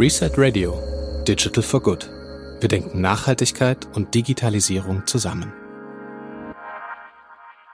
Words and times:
Reset 0.00 0.30
Radio 0.38 0.82
Digital 1.28 1.62
for 1.62 1.82
Good. 1.82 2.08
Wir 2.60 2.70
denken 2.70 3.02
Nachhaltigkeit 3.02 3.86
und 3.94 4.14
Digitalisierung 4.14 5.06
zusammen. 5.06 5.52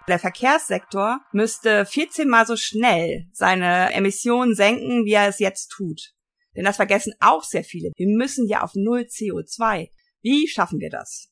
Der 0.08 0.18
Verkehrssektor 0.18 1.20
müsste 1.30 1.86
14 1.86 2.28
mal 2.28 2.44
so 2.44 2.56
schnell 2.56 3.28
seine 3.32 3.92
Emissionen 3.92 4.56
senken, 4.56 5.04
wie 5.04 5.12
er 5.12 5.28
es 5.28 5.38
jetzt 5.38 5.68
tut. 5.68 6.14
Denn 6.56 6.64
das 6.64 6.74
vergessen 6.74 7.12
auch 7.20 7.44
sehr 7.44 7.62
viele. 7.62 7.92
Wir 7.94 8.08
müssen 8.08 8.48
ja 8.48 8.64
auf 8.64 8.72
Null 8.74 9.02
CO2. 9.02 9.90
Wie 10.20 10.48
schaffen 10.48 10.80
wir 10.80 10.90
das? 10.90 11.28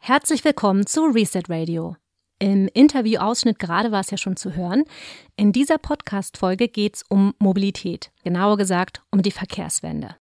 Herzlich 0.00 0.44
willkommen 0.44 0.86
zu 0.86 1.04
Reset 1.04 1.44
Radio. 1.48 1.96
Im 2.38 2.68
Interviewausschnitt 2.72 3.58
gerade 3.58 3.92
war 3.92 4.00
es 4.00 4.10
ja 4.10 4.16
schon 4.16 4.36
zu 4.36 4.54
hören. 4.54 4.84
In 5.36 5.52
dieser 5.52 5.78
Podcast-Folge 5.78 6.68
geht 6.68 6.96
es 6.96 7.02
um 7.08 7.34
Mobilität, 7.38 8.10
genauer 8.24 8.56
gesagt 8.56 9.02
um 9.10 9.22
die 9.22 9.30
Verkehrswende. 9.30 10.16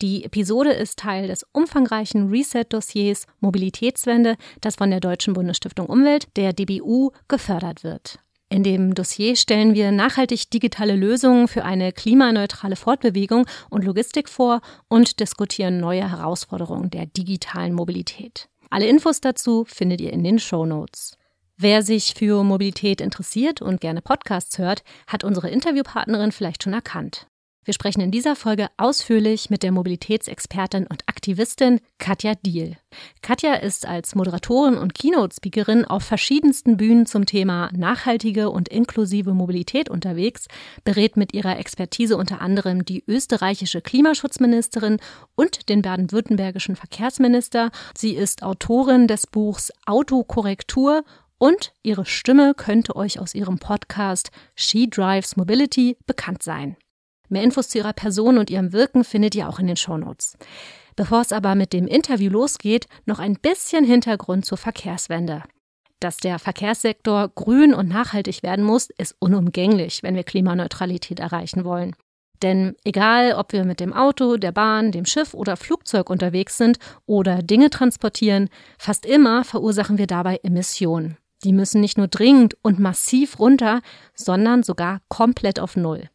Die 0.00 0.24
Episode 0.24 0.70
ist 0.70 1.00
Teil 1.00 1.26
des 1.26 1.44
umfangreichen 1.52 2.30
Reset-Dossiers 2.30 3.26
Mobilitätswende, 3.40 4.36
das 4.60 4.76
von 4.76 4.90
der 4.90 5.00
Deutschen 5.00 5.34
Bundesstiftung 5.34 5.86
Umwelt, 5.86 6.28
der 6.36 6.52
DBU, 6.52 7.10
gefördert 7.26 7.82
wird. 7.82 8.20
In 8.48 8.62
dem 8.62 8.94
Dossier 8.94 9.36
stellen 9.36 9.74
wir 9.74 9.92
nachhaltig 9.92 10.50
digitale 10.50 10.94
Lösungen 10.94 11.48
für 11.48 11.64
eine 11.64 11.92
klimaneutrale 11.92 12.76
Fortbewegung 12.76 13.46
und 13.68 13.84
Logistik 13.84 14.28
vor 14.28 14.62
und 14.88 15.20
diskutieren 15.20 15.80
neue 15.80 16.08
Herausforderungen 16.08 16.88
der 16.90 17.06
digitalen 17.06 17.74
Mobilität. 17.74 18.48
Alle 18.70 18.86
Infos 18.86 19.20
dazu 19.20 19.64
findet 19.66 20.00
ihr 20.00 20.12
in 20.12 20.24
den 20.24 20.38
Show 20.38 20.64
Notes. 20.64 21.17
Wer 21.60 21.82
sich 21.82 22.14
für 22.16 22.44
Mobilität 22.44 23.00
interessiert 23.00 23.60
und 23.60 23.80
gerne 23.80 24.00
Podcasts 24.00 24.58
hört, 24.58 24.84
hat 25.08 25.24
unsere 25.24 25.50
Interviewpartnerin 25.50 26.30
vielleicht 26.30 26.62
schon 26.62 26.72
erkannt. 26.72 27.26
Wir 27.64 27.74
sprechen 27.74 28.00
in 28.00 28.12
dieser 28.12 28.36
Folge 28.36 28.68
ausführlich 28.76 29.50
mit 29.50 29.64
der 29.64 29.72
Mobilitätsexpertin 29.72 30.86
und 30.86 31.02
Aktivistin 31.06 31.80
Katja 31.98 32.36
Diel. 32.36 32.76
Katja 33.22 33.54
ist 33.54 33.86
als 33.86 34.14
Moderatorin 34.14 34.78
und 34.78 34.94
Keynote-Speakerin 34.94 35.84
auf 35.84 36.04
verschiedensten 36.04 36.76
Bühnen 36.76 37.06
zum 37.06 37.26
Thema 37.26 37.70
nachhaltige 37.74 38.50
und 38.50 38.68
inklusive 38.68 39.34
Mobilität 39.34 39.90
unterwegs, 39.90 40.46
berät 40.84 41.16
mit 41.16 41.34
ihrer 41.34 41.58
Expertise 41.58 42.16
unter 42.16 42.40
anderem 42.40 42.84
die 42.84 43.02
österreichische 43.08 43.80
Klimaschutzministerin 43.80 44.98
und 45.34 45.68
den 45.68 45.82
baden-württembergischen 45.82 46.76
Verkehrsminister. 46.76 47.72
Sie 47.96 48.14
ist 48.14 48.44
Autorin 48.44 49.08
des 49.08 49.26
Buchs 49.26 49.72
Autokorrektur 49.86 51.02
und 51.38 51.72
ihre 51.82 52.04
Stimme 52.04 52.54
könnte 52.54 52.96
euch 52.96 53.18
aus 53.18 53.34
ihrem 53.34 53.58
Podcast 53.58 54.30
She 54.54 54.88
Drives 54.90 55.36
Mobility 55.36 55.96
bekannt 56.06 56.42
sein. 56.42 56.76
Mehr 57.28 57.42
Infos 57.42 57.68
zu 57.68 57.78
ihrer 57.78 57.92
Person 57.92 58.38
und 58.38 58.50
ihrem 58.50 58.72
Wirken 58.72 59.04
findet 59.04 59.34
ihr 59.34 59.48
auch 59.48 59.58
in 59.58 59.66
den 59.66 59.76
Shownotes. 59.76 60.36
Bevor 60.96 61.20
es 61.20 61.32
aber 61.32 61.54
mit 61.54 61.72
dem 61.72 61.86
Interview 61.86 62.30
losgeht, 62.30 62.86
noch 63.06 63.18
ein 63.18 63.34
bisschen 63.34 63.84
Hintergrund 63.84 64.44
zur 64.44 64.58
Verkehrswende. 64.58 65.44
Dass 66.00 66.16
der 66.16 66.38
Verkehrssektor 66.38 67.28
grün 67.28 67.74
und 67.74 67.88
nachhaltig 67.88 68.42
werden 68.42 68.64
muss, 68.64 68.88
ist 68.98 69.16
unumgänglich, 69.18 70.02
wenn 70.02 70.14
wir 70.14 70.24
Klimaneutralität 70.24 71.20
erreichen 71.20 71.64
wollen. 71.64 71.94
Denn 72.42 72.76
egal, 72.84 73.32
ob 73.32 73.52
wir 73.52 73.64
mit 73.64 73.80
dem 73.80 73.92
Auto, 73.92 74.36
der 74.36 74.52
Bahn, 74.52 74.92
dem 74.92 75.04
Schiff 75.04 75.34
oder 75.34 75.56
Flugzeug 75.56 76.08
unterwegs 76.08 76.56
sind 76.56 76.78
oder 77.06 77.42
Dinge 77.42 77.70
transportieren, 77.70 78.48
fast 78.78 79.06
immer 79.06 79.44
verursachen 79.44 79.98
wir 79.98 80.06
dabei 80.06 80.38
Emissionen. 80.42 81.16
Die 81.44 81.52
müssen 81.52 81.80
nicht 81.80 81.98
nur 81.98 82.08
dringend 82.08 82.56
und 82.62 82.78
massiv 82.78 83.38
runter, 83.38 83.80
sondern 84.14 84.62
sogar 84.62 85.00
komplett 85.08 85.60
auf 85.60 85.76
Null. 85.76 86.08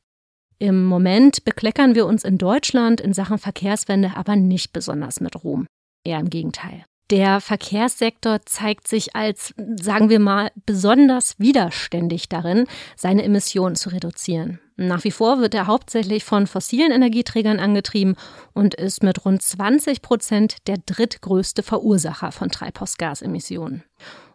Im 0.59 0.85
Moment 0.85 1.43
bekleckern 1.43 1.95
wir 1.95 2.05
uns 2.05 2.23
in 2.23 2.37
Deutschland 2.37 3.01
in 3.01 3.13
Sachen 3.13 3.37
Verkehrswende 3.37 4.13
aber 4.15 4.35
nicht 4.35 4.73
besonders 4.73 5.19
mit 5.19 5.43
Ruhm. 5.43 5.67
Eher 6.05 6.19
im 6.19 6.29
Gegenteil. 6.29 6.85
Der 7.09 7.41
Verkehrssektor 7.41 8.39
zeigt 8.45 8.87
sich 8.87 9.15
als, 9.15 9.53
sagen 9.79 10.09
wir 10.09 10.19
mal, 10.19 10.51
besonders 10.65 11.37
widerständig 11.37 12.29
darin, 12.29 12.65
seine 12.95 13.23
Emissionen 13.23 13.75
zu 13.75 13.89
reduzieren. 13.89 14.59
Nach 14.77 15.03
wie 15.03 15.11
vor 15.11 15.39
wird 15.39 15.53
er 15.53 15.67
hauptsächlich 15.67 16.23
von 16.23 16.47
fossilen 16.47 16.91
Energieträgern 16.91 17.59
angetrieben 17.59 18.15
und 18.53 18.73
ist 18.73 19.03
mit 19.03 19.25
rund 19.25 19.41
20 19.41 20.01
Prozent 20.01 20.55
der 20.67 20.77
drittgrößte 20.77 21.61
Verursacher 21.61 22.31
von 22.31 22.49
Treibhausgasemissionen. 22.49 23.83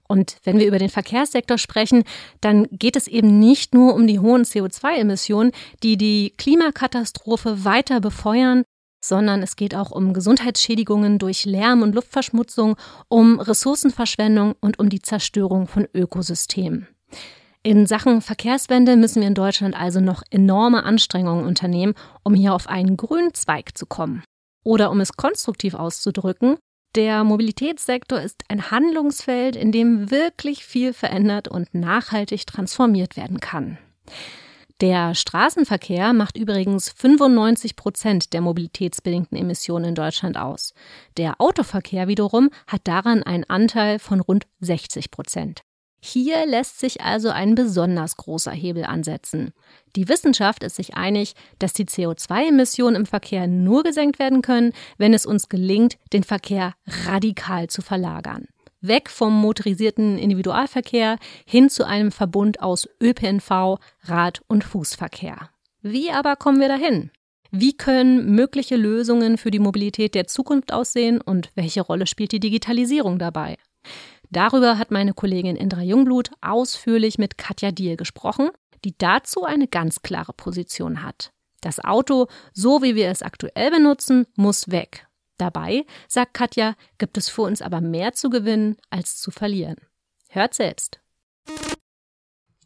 Und 0.09 0.39
wenn 0.43 0.59
wir 0.59 0.67
über 0.67 0.79
den 0.79 0.89
Verkehrssektor 0.89 1.59
sprechen, 1.59 2.05
dann 2.41 2.67
geht 2.73 2.97
es 2.97 3.07
eben 3.07 3.39
nicht 3.39 3.75
nur 3.75 3.95
um 3.95 4.07
die 4.07 4.19
hohen 4.19 4.45
CO2-Emissionen, 4.45 5.53
die 5.83 5.99
die 5.99 6.35
Klimakatastrophe 6.37 7.65
weiter 7.65 8.01
befeuern, 8.01 8.65
sondern 9.05 9.43
es 9.43 9.55
geht 9.55 9.75
auch 9.75 9.91
um 9.91 10.15
Gesundheitsschädigungen 10.15 11.19
durch 11.19 11.45
Lärm 11.45 11.83
und 11.83 11.95
Luftverschmutzung, 11.95 12.77
um 13.09 13.39
Ressourcenverschwendung 13.39 14.55
und 14.61 14.79
um 14.79 14.89
die 14.89 15.03
Zerstörung 15.03 15.69
von 15.69 15.87
Ökosystemen. 15.95 16.89
In 17.63 17.87
Sachen 17.87 18.23
Verkehrswende 18.23 18.97
müssen 18.97 19.21
wir 19.21 19.29
in 19.29 19.35
Deutschland 19.35 19.79
also 19.79 20.01
noch 20.01 20.23
enorme 20.31 20.85
Anstrengungen 20.85 21.45
unternehmen, 21.45 21.95
um 22.23 22.35
hier 22.35 22.55
auf 22.55 22.67
einen 22.67 22.97
grünen 22.97 23.35
Zweig 23.35 23.77
zu 23.77 23.85
kommen. 23.85 24.23
Oder 24.65 24.91
um 24.91 25.01
es 25.01 25.13
konstruktiv 25.13 25.75
auszudrücken, 25.75 26.57
der 26.95 27.25
Mobilitätssektor 27.25 28.21
ist 28.21 28.43
ein 28.49 28.71
Handlungsfeld, 28.71 29.57
in 29.57 29.73
dem 29.73 30.11
wirklich 30.11 30.65
viel 30.65 30.93
verändert 30.93 31.49
und 31.49 31.75
nachhaltig 31.75 32.47
transformiert 32.47 33.17
werden 33.17 33.41
kann. 33.41 33.79
Der 34.81 35.17
Straßenverkehr 35.17 36.13
macht 36.13 36.39
übrigens 36.39 36.91
95 36.91 37.75
Prozent 37.75 38.33
der 38.33 38.41
mobilitätsbedingten 38.41 39.37
Emissionen 39.37 39.87
in 39.87 39.95
Deutschland 39.97 40.37
aus. 40.37 40.73
Der 41.17 41.41
Autoverkehr 41.41 42.07
wiederum 42.07 42.51
hat 42.69 42.83
daran 42.85 43.25
einen 43.25 43.43
Anteil 43.45 43.99
von 43.99 44.21
rund 44.21 44.47
60 44.61 45.11
Prozent. 45.11 45.63
Hier 46.01 46.47
lässt 46.47 46.79
sich 46.79 47.01
also 47.01 47.31
ein 47.31 47.55
besonders 47.55 48.17
großer 48.17 48.53
Hebel 48.53 48.85
ansetzen. 48.85 49.53
Die 49.97 50.09
Wissenschaft 50.09 50.63
ist 50.63 50.77
sich 50.77 50.95
einig, 50.95 51.35
dass 51.59 51.73
die 51.73 51.87
CO2-Emissionen 51.87 52.95
im 52.95 53.07
Verkehr 53.07 53.49
nur 53.49 53.83
gesenkt 53.83 54.19
werden 54.19 54.43
können, 54.43 54.73
wenn 54.97 55.13
es 55.13 55.27
uns 55.27 55.49
gelingt, 55.49 55.99
den 56.13 56.23
Verkehr 56.23 56.75
radikal 57.07 57.69
zu 57.69 57.83
verlagern. 57.83 58.47
Weg 58.81 59.11
vom 59.11 59.35
motorisierten 59.35 60.19
Individualverkehr 60.19 61.19
hin 61.45 61.69
zu 61.69 61.85
einem 61.85 62.13
Verbund 62.13 62.63
aus 62.63 62.89
ÖPNV, 63.03 63.79
Rad- 64.05 64.43
und 64.47 64.63
Fußverkehr. 64.63 65.51
Wie 65.83 66.13
aber 66.13 66.37
kommen 66.37 66.61
wir 66.61 66.69
dahin? 66.69 67.11
Wie 67.51 67.77
können 67.77 68.35
mögliche 68.35 68.77
Lösungen 68.77 69.37
für 69.37 69.51
die 69.51 69.59
Mobilität 69.59 70.15
der 70.15 70.27
Zukunft 70.27 70.73
aussehen 70.73 71.21
und 71.21 71.51
welche 71.55 71.81
Rolle 71.81 72.07
spielt 72.07 72.31
die 72.33 72.41
Digitalisierung 72.41 73.19
dabei? 73.19 73.57
Darüber 74.31 74.79
hat 74.79 74.91
meine 74.91 75.15
Kollegin 75.15 75.57
Indra 75.57 75.83
Jungblut 75.83 76.31
ausführlich 76.41 77.19
mit 77.19 77.39
Katja 77.39 77.73
Diel 77.73 77.97
gesprochen, 77.97 78.51
die 78.85 78.97
dazu 78.97 79.45
eine 79.45 79.69
ganz 79.69 80.03
klare 80.03 80.33
Position 80.33 81.03
hat. 81.03 81.33
Das 81.61 81.83
Auto, 81.83 82.29
so 82.53 82.83
wie 82.83 82.95
wir 82.95 83.09
es 83.11 83.23
aktuell 83.23 83.71
benutzen, 83.71 84.27
muss 84.37 84.71
weg. 84.71 85.07
Dabei, 85.39 85.87
sagt 86.09 86.35
Katja, 86.35 86.75
gibt 86.99 87.17
es 87.17 87.29
für 87.29 87.43
uns 87.43 87.63
aber 87.63 87.81
mehr 87.81 88.13
zu 88.13 88.29
gewinnen 88.29 88.77
als 88.91 89.19
zu 89.19 89.31
verlieren. 89.31 89.77
Hört 90.29 90.55
selbst. 90.55 91.01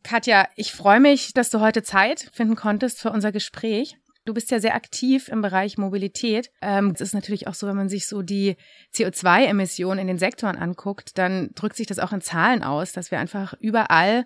Katja, 0.02 0.48
ich 0.56 0.72
freue 0.72 1.00
mich, 1.00 1.32
dass 1.32 1.50
du 1.50 1.60
heute 1.60 1.82
Zeit 1.82 2.28
finden 2.32 2.56
konntest 2.56 2.98
für 2.98 3.10
unser 3.12 3.30
Gespräch. 3.30 3.98
Du 4.24 4.34
bist 4.34 4.52
ja 4.52 4.60
sehr 4.60 4.76
aktiv 4.76 5.28
im 5.28 5.42
Bereich 5.42 5.78
Mobilität. 5.78 6.52
Ähm, 6.60 6.92
es 6.94 7.00
ist 7.00 7.12
natürlich 7.14 7.48
auch 7.48 7.54
so, 7.54 7.66
wenn 7.66 7.76
man 7.76 7.88
sich 7.88 8.06
so 8.06 8.22
die 8.22 8.56
CO2-Emissionen 8.94 9.98
in 9.98 10.06
den 10.06 10.18
Sektoren 10.18 10.56
anguckt, 10.56 11.18
dann 11.18 11.50
drückt 11.56 11.74
sich 11.74 11.88
das 11.88 11.98
auch 11.98 12.12
in 12.12 12.20
Zahlen 12.20 12.62
aus, 12.62 12.92
dass 12.92 13.10
wir 13.10 13.18
einfach 13.18 13.54
überall 13.58 14.24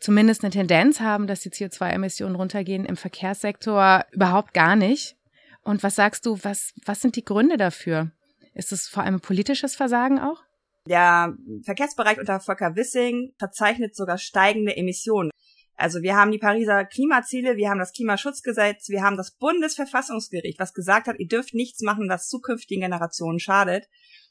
zumindest 0.00 0.42
eine 0.42 0.50
Tendenz 0.50 0.98
haben, 0.98 1.28
dass 1.28 1.40
die 1.40 1.50
CO2-Emissionen 1.50 2.34
runtergehen, 2.34 2.84
im 2.84 2.96
Verkehrssektor 2.96 4.04
überhaupt 4.10 4.52
gar 4.52 4.74
nicht. 4.74 5.16
Und 5.62 5.84
was 5.84 5.94
sagst 5.94 6.26
du, 6.26 6.38
was, 6.42 6.72
was 6.84 7.00
sind 7.00 7.14
die 7.14 7.24
Gründe 7.24 7.56
dafür? 7.56 8.10
Ist 8.52 8.72
es 8.72 8.88
vor 8.88 9.04
allem 9.04 9.20
politisches 9.20 9.76
Versagen 9.76 10.18
auch? 10.18 10.42
Der 10.88 11.34
Verkehrsbereich 11.62 12.18
unter 12.18 12.40
Volker 12.40 12.74
Wissing 12.76 13.32
verzeichnet 13.38 13.94
sogar 13.96 14.18
steigende 14.18 14.76
Emissionen. 14.76 15.30
Also 15.76 16.00
wir 16.00 16.16
haben 16.16 16.32
die 16.32 16.38
Pariser 16.38 16.86
Klimaziele, 16.86 17.56
wir 17.56 17.68
haben 17.68 17.78
das 17.78 17.92
Klimaschutzgesetz, 17.92 18.88
wir 18.88 19.02
haben 19.02 19.18
das 19.18 19.32
Bundesverfassungsgericht, 19.32 20.58
was 20.58 20.72
gesagt 20.72 21.06
hat, 21.06 21.18
ihr 21.18 21.28
dürft 21.28 21.52
nichts 21.52 21.82
machen, 21.82 22.08
was 22.08 22.28
zukünftigen 22.28 22.80
Generationen 22.80 23.38
schadet. 23.38 23.86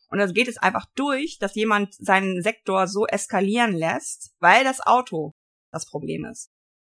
Und 0.10 0.18
dann 0.18 0.34
geht 0.34 0.48
es 0.48 0.58
einfach 0.58 0.88
durch, 0.96 1.38
dass 1.40 1.56
jemand 1.56 1.94
seinen 1.94 2.42
Sektor 2.42 2.88
so 2.88 3.06
eskalieren 3.06 3.74
lässt, 3.74 4.34
weil 4.40 4.64
das 4.64 4.82
Auto 4.82 5.34
das 5.72 5.86
Problem 5.86 6.26
ist. 6.26 6.52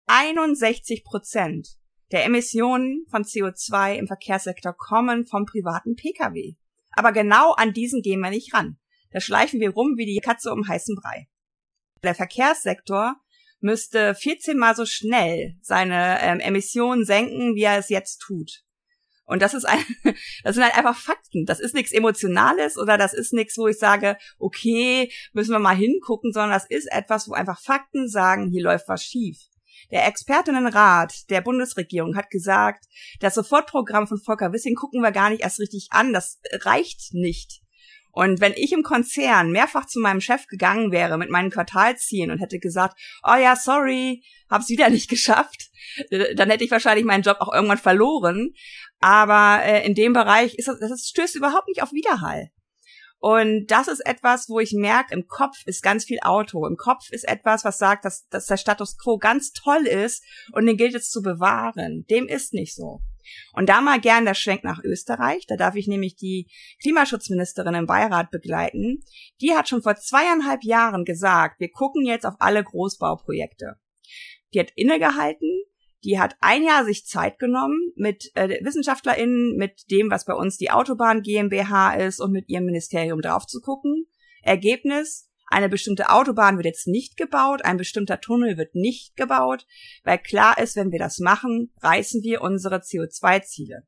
61 0.07 1.05
Prozent 1.05 1.77
der 2.11 2.25
Emissionen 2.25 3.05
von 3.11 3.25
CO2 3.25 3.97
im 3.97 4.07
Verkehrssektor 4.07 4.75
kommen 4.75 5.27
vom 5.27 5.45
privaten 5.45 5.95
Pkw. 5.95 6.57
Aber 6.93 7.13
genau 7.13 7.53
an 7.53 7.75
diesen 7.75 8.01
gehen 8.01 8.21
wir 8.21 8.31
nicht 8.31 8.55
ran. 8.55 8.79
Da 9.11 9.21
schleifen 9.21 9.61
wir 9.61 9.71
rum 9.71 9.97
wie 9.97 10.07
die 10.07 10.21
Katze 10.21 10.53
um 10.53 10.67
heißen 10.67 10.97
Brei. 10.97 11.29
Der 12.03 12.15
Verkehrssektor 12.15 13.17
müsste 13.61 14.15
14 14.15 14.57
mal 14.57 14.75
so 14.75 14.87
schnell 14.87 15.57
seine 15.63 16.21
ähm, 16.21 16.41
Emissionen 16.41 17.05
senken, 17.05 17.55
wie 17.55 17.63
er 17.63 17.79
es 17.79 17.89
jetzt 17.89 18.19
tut. 18.19 18.63
Und 19.25 19.43
das 19.43 19.53
ist 19.53 19.67
ein, 19.67 19.85
das 20.45 20.55
sind 20.55 20.65
halt 20.65 20.77
einfach 20.77 20.97
Fakten. 20.97 21.45
Das 21.45 21.61
ist 21.61 21.75
nichts 21.75 21.93
Emotionales 21.93 22.79
oder 22.79 22.97
das 22.97 23.13
ist 23.13 23.33
nichts, 23.33 23.59
wo 23.59 23.67
ich 23.69 23.79
sage, 23.79 24.17
okay, 24.39 25.13
müssen 25.33 25.53
wir 25.53 25.59
mal 25.59 25.77
hingucken, 25.77 26.33
sondern 26.33 26.53
das 26.53 26.67
ist 26.69 26.91
etwas, 26.91 27.29
wo 27.29 27.35
einfach 27.35 27.61
Fakten 27.61 28.09
sagen, 28.09 28.51
hier 28.51 28.63
läuft 28.63 28.89
was 28.89 29.05
schief. 29.05 29.39
Der 29.91 30.07
Expertinnenrat 30.07 31.31
der 31.31 31.41
Bundesregierung 31.41 32.17
hat 32.17 32.31
gesagt, 32.31 32.87
das 33.21 33.35
Sofortprogramm 33.35 34.07
von 34.07 34.19
Volker 34.19 34.53
Wissing 34.53 34.75
gucken 34.75 35.03
wir 35.03 35.13
gar 35.13 35.31
nicht 35.31 35.43
erst 35.43 35.61
richtig 35.61 35.89
an. 35.91 36.13
Das 36.13 36.41
reicht 36.63 37.13
nicht. 37.13 37.61
Und 38.19 38.41
wenn 38.41 38.53
ich 38.55 38.73
im 38.73 38.83
Konzern 38.83 39.53
mehrfach 39.53 39.87
zu 39.87 40.01
meinem 40.01 40.21
Chef 40.21 40.49
gegangen 40.49 40.91
wäre 40.91 41.19
mit 41.19 41.31
meinen 41.31 41.53
Quartalzielen 41.53 42.33
und 42.33 42.41
hätte 42.41 42.59
gesagt, 42.59 42.99
oh 43.23 43.37
ja, 43.37 43.55
sorry, 43.55 44.25
hab's 44.51 44.69
wieder 44.69 44.91
nicht 44.91 45.09
geschafft, 45.09 45.71
dann 46.35 46.51
hätte 46.51 46.65
ich 46.65 46.73
wahrscheinlich 46.73 47.05
meinen 47.05 47.23
Job 47.23 47.37
auch 47.39 47.55
irgendwann 47.55 47.79
verloren. 47.79 48.55
Aber 48.99 49.63
äh, 49.63 49.87
in 49.87 49.95
dem 49.95 50.15
Bereich 50.15 50.57
ist 50.57 50.67
das, 50.67 50.81
das 50.81 51.07
stößt 51.07 51.37
überhaupt 51.37 51.69
nicht 51.69 51.81
auf 51.81 51.93
Widerhall. 51.93 52.51
Und 53.21 53.69
das 53.69 53.87
ist 53.87 54.05
etwas, 54.05 54.49
wo 54.49 54.59
ich 54.59 54.73
merke, 54.73 55.15
im 55.15 55.29
Kopf 55.29 55.63
ist 55.67 55.85
ganz 55.85 56.05
viel 56.05 56.19
Auto. 56.23 56.67
Im 56.67 56.77
Kopf 56.77 57.13
ist 57.13 57.23
etwas, 57.23 57.65
was 57.65 57.79
sagt, 57.79 58.05
dass, 58.05 58.27
dass 58.31 58.47
der 58.47 58.57
Status 58.57 58.99
quo 58.99 59.19
ganz 59.19 59.53
toll 59.53 59.87
ist 59.87 60.25
und 60.51 60.67
den 60.67 60.77
gilt 60.77 60.97
es 60.97 61.09
zu 61.09 61.23
bewahren. 61.23 62.05
Dem 62.11 62.27
ist 62.27 62.53
nicht 62.53 62.75
so. 62.75 63.01
Und 63.53 63.69
da 63.69 63.81
mal 63.81 64.01
gern 64.01 64.25
der 64.25 64.35
Schwenk 64.35 64.65
nach 64.65 64.83
Österreich. 64.83 65.47
Da 65.47 65.57
darf 65.57 65.75
ich 65.75 65.87
nämlich 65.87 66.17
die 66.17 66.49
Klimaschutzministerin 66.81 67.75
im 67.75 67.87
Beirat 67.87 68.31
begleiten. 68.31 69.01
Die 69.41 69.55
hat 69.55 69.69
schon 69.69 69.83
vor 69.83 69.97
zweieinhalb 69.97 70.65
Jahren 70.65 71.05
gesagt, 71.05 71.61
wir 71.61 71.71
gucken 71.71 72.05
jetzt 72.05 72.27
auf 72.27 72.35
alle 72.39 72.63
Großbauprojekte. 72.63 73.77
Die 74.55 74.61
hat 74.61 74.71
innegehalten, 74.77 75.63
die 76.05 76.19
hat 76.19 76.37
ein 76.41 76.63
Jahr 76.63 76.85
sich 76.85 77.07
Zeit 77.07 77.39
genommen 77.39 77.93
mit 77.97 78.31
äh, 78.35 78.65
WissenschaftlerInnen, 78.65 79.57
mit 79.57 79.91
dem, 79.91 80.11
was 80.11 80.25
bei 80.25 80.35
uns 80.35 80.57
die 80.57 80.71
Autobahn 80.71 81.23
GmbH 81.23 81.95
ist 81.95 82.21
und 82.21 82.33
mit 82.33 82.49
ihrem 82.49 82.67
Ministerium 82.67 83.21
drauf 83.21 83.47
zu 83.47 83.61
gucken. 83.61 84.07
Ergebnis, 84.43 85.28
eine 85.51 85.69
bestimmte 85.69 86.11
Autobahn 86.11 86.57
wird 86.57 86.67
jetzt 86.67 86.87
nicht 86.87 87.17
gebaut, 87.17 87.65
ein 87.65 87.77
bestimmter 87.77 88.21
Tunnel 88.21 88.57
wird 88.57 88.75
nicht 88.75 89.17
gebaut, 89.17 89.67
weil 90.05 90.19
klar 90.19 90.59
ist, 90.59 90.77
wenn 90.77 90.93
wir 90.93 90.99
das 90.99 91.19
machen, 91.19 91.73
reißen 91.83 92.23
wir 92.23 92.43
unsere 92.43 92.77
CO2-Ziele. 92.77 93.87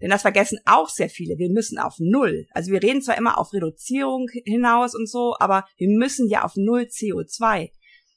Denn 0.00 0.10
das 0.10 0.22
vergessen 0.22 0.58
auch 0.64 0.88
sehr 0.88 1.10
viele. 1.10 1.38
Wir 1.38 1.50
müssen 1.50 1.78
auf 1.78 1.96
Null. 1.98 2.46
Also 2.52 2.72
wir 2.72 2.82
reden 2.82 3.02
zwar 3.02 3.18
immer 3.18 3.38
auf 3.38 3.52
Reduzierung 3.52 4.28
hinaus 4.44 4.94
und 4.94 5.08
so, 5.08 5.36
aber 5.38 5.66
wir 5.76 5.88
müssen 5.88 6.28
ja 6.28 6.42
auf 6.42 6.56
Null 6.56 6.82
CO2. 6.82 7.70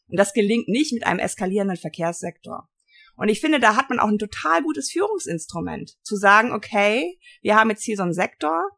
Und 0.08 0.20
das 0.20 0.34
gelingt 0.34 0.68
nicht 0.68 0.94
mit 0.94 1.06
einem 1.06 1.20
eskalierenden 1.20 1.78
Verkehrssektor. 1.78 2.70
Und 3.16 3.30
ich 3.30 3.42
finde, 3.42 3.60
da 3.60 3.76
hat 3.76 3.90
man 3.90 4.00
auch 4.00 4.08
ein 4.08 4.18
total 4.18 4.64
gutes 4.64 4.92
Führungsinstrument, 4.92 5.98
zu 6.04 6.16
sagen, 6.16 6.52
okay, 6.52 7.20
wir 7.42 7.56
haben 7.56 7.70
jetzt 7.70 7.84
hier 7.84 7.98
so 7.98 8.04
einen 8.04 8.14
Sektor, 8.14 8.70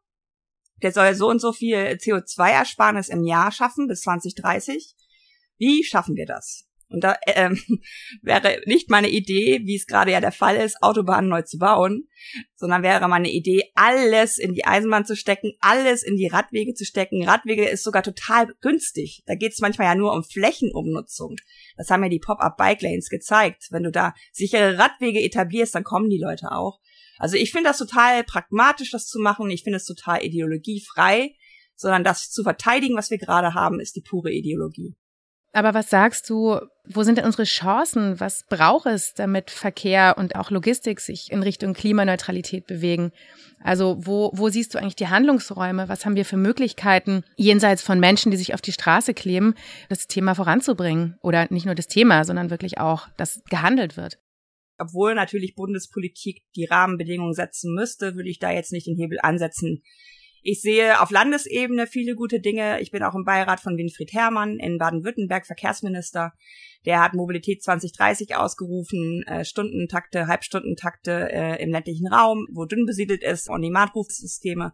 der 0.82 0.92
soll 0.92 1.14
so 1.14 1.28
und 1.28 1.40
so 1.40 1.52
viel 1.52 1.76
CO2-Ersparnis 1.76 3.08
im 3.08 3.24
Jahr 3.24 3.52
schaffen 3.52 3.88
bis 3.88 4.02
2030. 4.02 4.94
Wie 5.58 5.84
schaffen 5.84 6.16
wir 6.16 6.26
das? 6.26 6.66
Und 6.88 7.02
da 7.02 7.16
ähm, 7.26 7.60
wäre 8.22 8.60
nicht 8.66 8.90
meine 8.90 9.08
Idee, 9.08 9.60
wie 9.64 9.76
es 9.76 9.86
gerade 9.86 10.12
ja 10.12 10.20
der 10.20 10.32
Fall 10.32 10.56
ist, 10.56 10.82
Autobahnen 10.82 11.28
neu 11.28 11.42
zu 11.42 11.58
bauen, 11.58 12.08
sondern 12.54 12.82
wäre 12.82 13.08
meine 13.08 13.30
Idee, 13.30 13.70
alles 13.74 14.38
in 14.38 14.54
die 14.54 14.64
Eisenbahn 14.64 15.04
zu 15.04 15.16
stecken, 15.16 15.52
alles 15.60 16.02
in 16.02 16.16
die 16.16 16.28
Radwege 16.28 16.74
zu 16.74 16.84
stecken. 16.84 17.24
Radwege 17.24 17.68
ist 17.68 17.82
sogar 17.82 18.02
total 18.02 18.54
günstig. 18.60 19.22
Da 19.26 19.34
geht 19.34 19.52
es 19.52 19.60
manchmal 19.60 19.88
ja 19.88 19.94
nur 19.94 20.12
um 20.12 20.22
Flächenumnutzung. 20.22 21.36
Das 21.76 21.90
haben 21.90 22.02
ja 22.04 22.08
die 22.08 22.20
Pop-up-Bike 22.20 22.82
Lanes 22.82 23.08
gezeigt. 23.08 23.66
Wenn 23.70 23.82
du 23.82 23.90
da 23.90 24.14
sichere 24.32 24.78
Radwege 24.78 25.20
etablierst, 25.20 25.74
dann 25.74 25.84
kommen 25.84 26.08
die 26.08 26.20
Leute 26.20 26.52
auch. 26.52 26.78
Also 27.18 27.36
ich 27.36 27.52
finde 27.52 27.70
das 27.70 27.78
total 27.78 28.24
pragmatisch, 28.24 28.90
das 28.90 29.06
zu 29.06 29.18
machen. 29.18 29.50
Ich 29.50 29.62
finde 29.62 29.78
es 29.78 29.84
total 29.84 30.24
ideologiefrei, 30.24 31.34
sondern 31.74 32.04
das 32.04 32.30
zu 32.30 32.42
verteidigen, 32.42 32.96
was 32.96 33.10
wir 33.10 33.18
gerade 33.18 33.54
haben, 33.54 33.80
ist 33.80 33.96
die 33.96 34.02
pure 34.02 34.32
Ideologie. 34.32 34.94
Aber 35.56 35.72
was 35.72 35.88
sagst 35.88 36.28
du, 36.28 36.60
wo 36.84 37.02
sind 37.02 37.16
denn 37.16 37.24
unsere 37.24 37.44
Chancen? 37.44 38.20
Was 38.20 38.44
braucht 38.46 38.84
es, 38.84 39.14
damit 39.14 39.50
Verkehr 39.50 40.16
und 40.18 40.36
auch 40.36 40.50
Logistik 40.50 41.00
sich 41.00 41.32
in 41.32 41.42
Richtung 41.42 41.72
Klimaneutralität 41.72 42.66
bewegen? 42.66 43.10
Also 43.62 43.96
wo, 43.98 44.30
wo 44.34 44.50
siehst 44.50 44.74
du 44.74 44.78
eigentlich 44.78 44.96
die 44.96 45.08
Handlungsräume? 45.08 45.88
Was 45.88 46.04
haben 46.04 46.14
wir 46.14 46.26
für 46.26 46.36
Möglichkeiten, 46.36 47.24
jenseits 47.36 47.80
von 47.80 47.98
Menschen, 47.98 48.30
die 48.30 48.36
sich 48.36 48.52
auf 48.52 48.60
die 48.60 48.72
Straße 48.72 49.14
kleben, 49.14 49.54
das 49.88 50.08
Thema 50.08 50.34
voranzubringen? 50.34 51.16
Oder 51.22 51.46
nicht 51.48 51.64
nur 51.64 51.74
das 51.74 51.86
Thema, 51.86 52.24
sondern 52.24 52.50
wirklich 52.50 52.76
auch, 52.76 53.08
dass 53.16 53.40
gehandelt 53.48 53.96
wird? 53.96 54.18
Obwohl 54.78 55.14
natürlich 55.14 55.54
Bundespolitik 55.54 56.42
die 56.54 56.66
Rahmenbedingungen 56.66 57.34
setzen 57.34 57.74
müsste, 57.74 58.14
würde 58.14 58.28
ich 58.28 58.38
da 58.38 58.50
jetzt 58.50 58.72
nicht 58.72 58.86
den 58.86 58.96
Hebel 58.96 59.18
ansetzen. 59.22 59.82
Ich 60.48 60.60
sehe 60.60 61.00
auf 61.00 61.10
Landesebene 61.10 61.88
viele 61.88 62.14
gute 62.14 62.38
Dinge. 62.38 62.80
Ich 62.80 62.92
bin 62.92 63.02
auch 63.02 63.16
im 63.16 63.24
Beirat 63.24 63.58
von 63.58 63.76
Winfried 63.76 64.12
Herrmann 64.12 64.60
in 64.60 64.78
Baden-Württemberg, 64.78 65.44
Verkehrsminister. 65.44 66.34
Der 66.84 67.02
hat 67.02 67.14
Mobilität 67.14 67.64
2030 67.64 68.36
ausgerufen, 68.36 69.24
äh, 69.26 69.44
Stundentakte, 69.44 70.28
Halbstundentakte 70.28 71.32
äh, 71.32 71.60
im 71.60 71.72
ländlichen 71.72 72.06
Raum, 72.06 72.46
wo 72.52 72.64
dünn 72.64 72.86
besiedelt 72.86 73.24
ist, 73.24 73.50
On-Demand-Rufsysteme. 73.50 74.72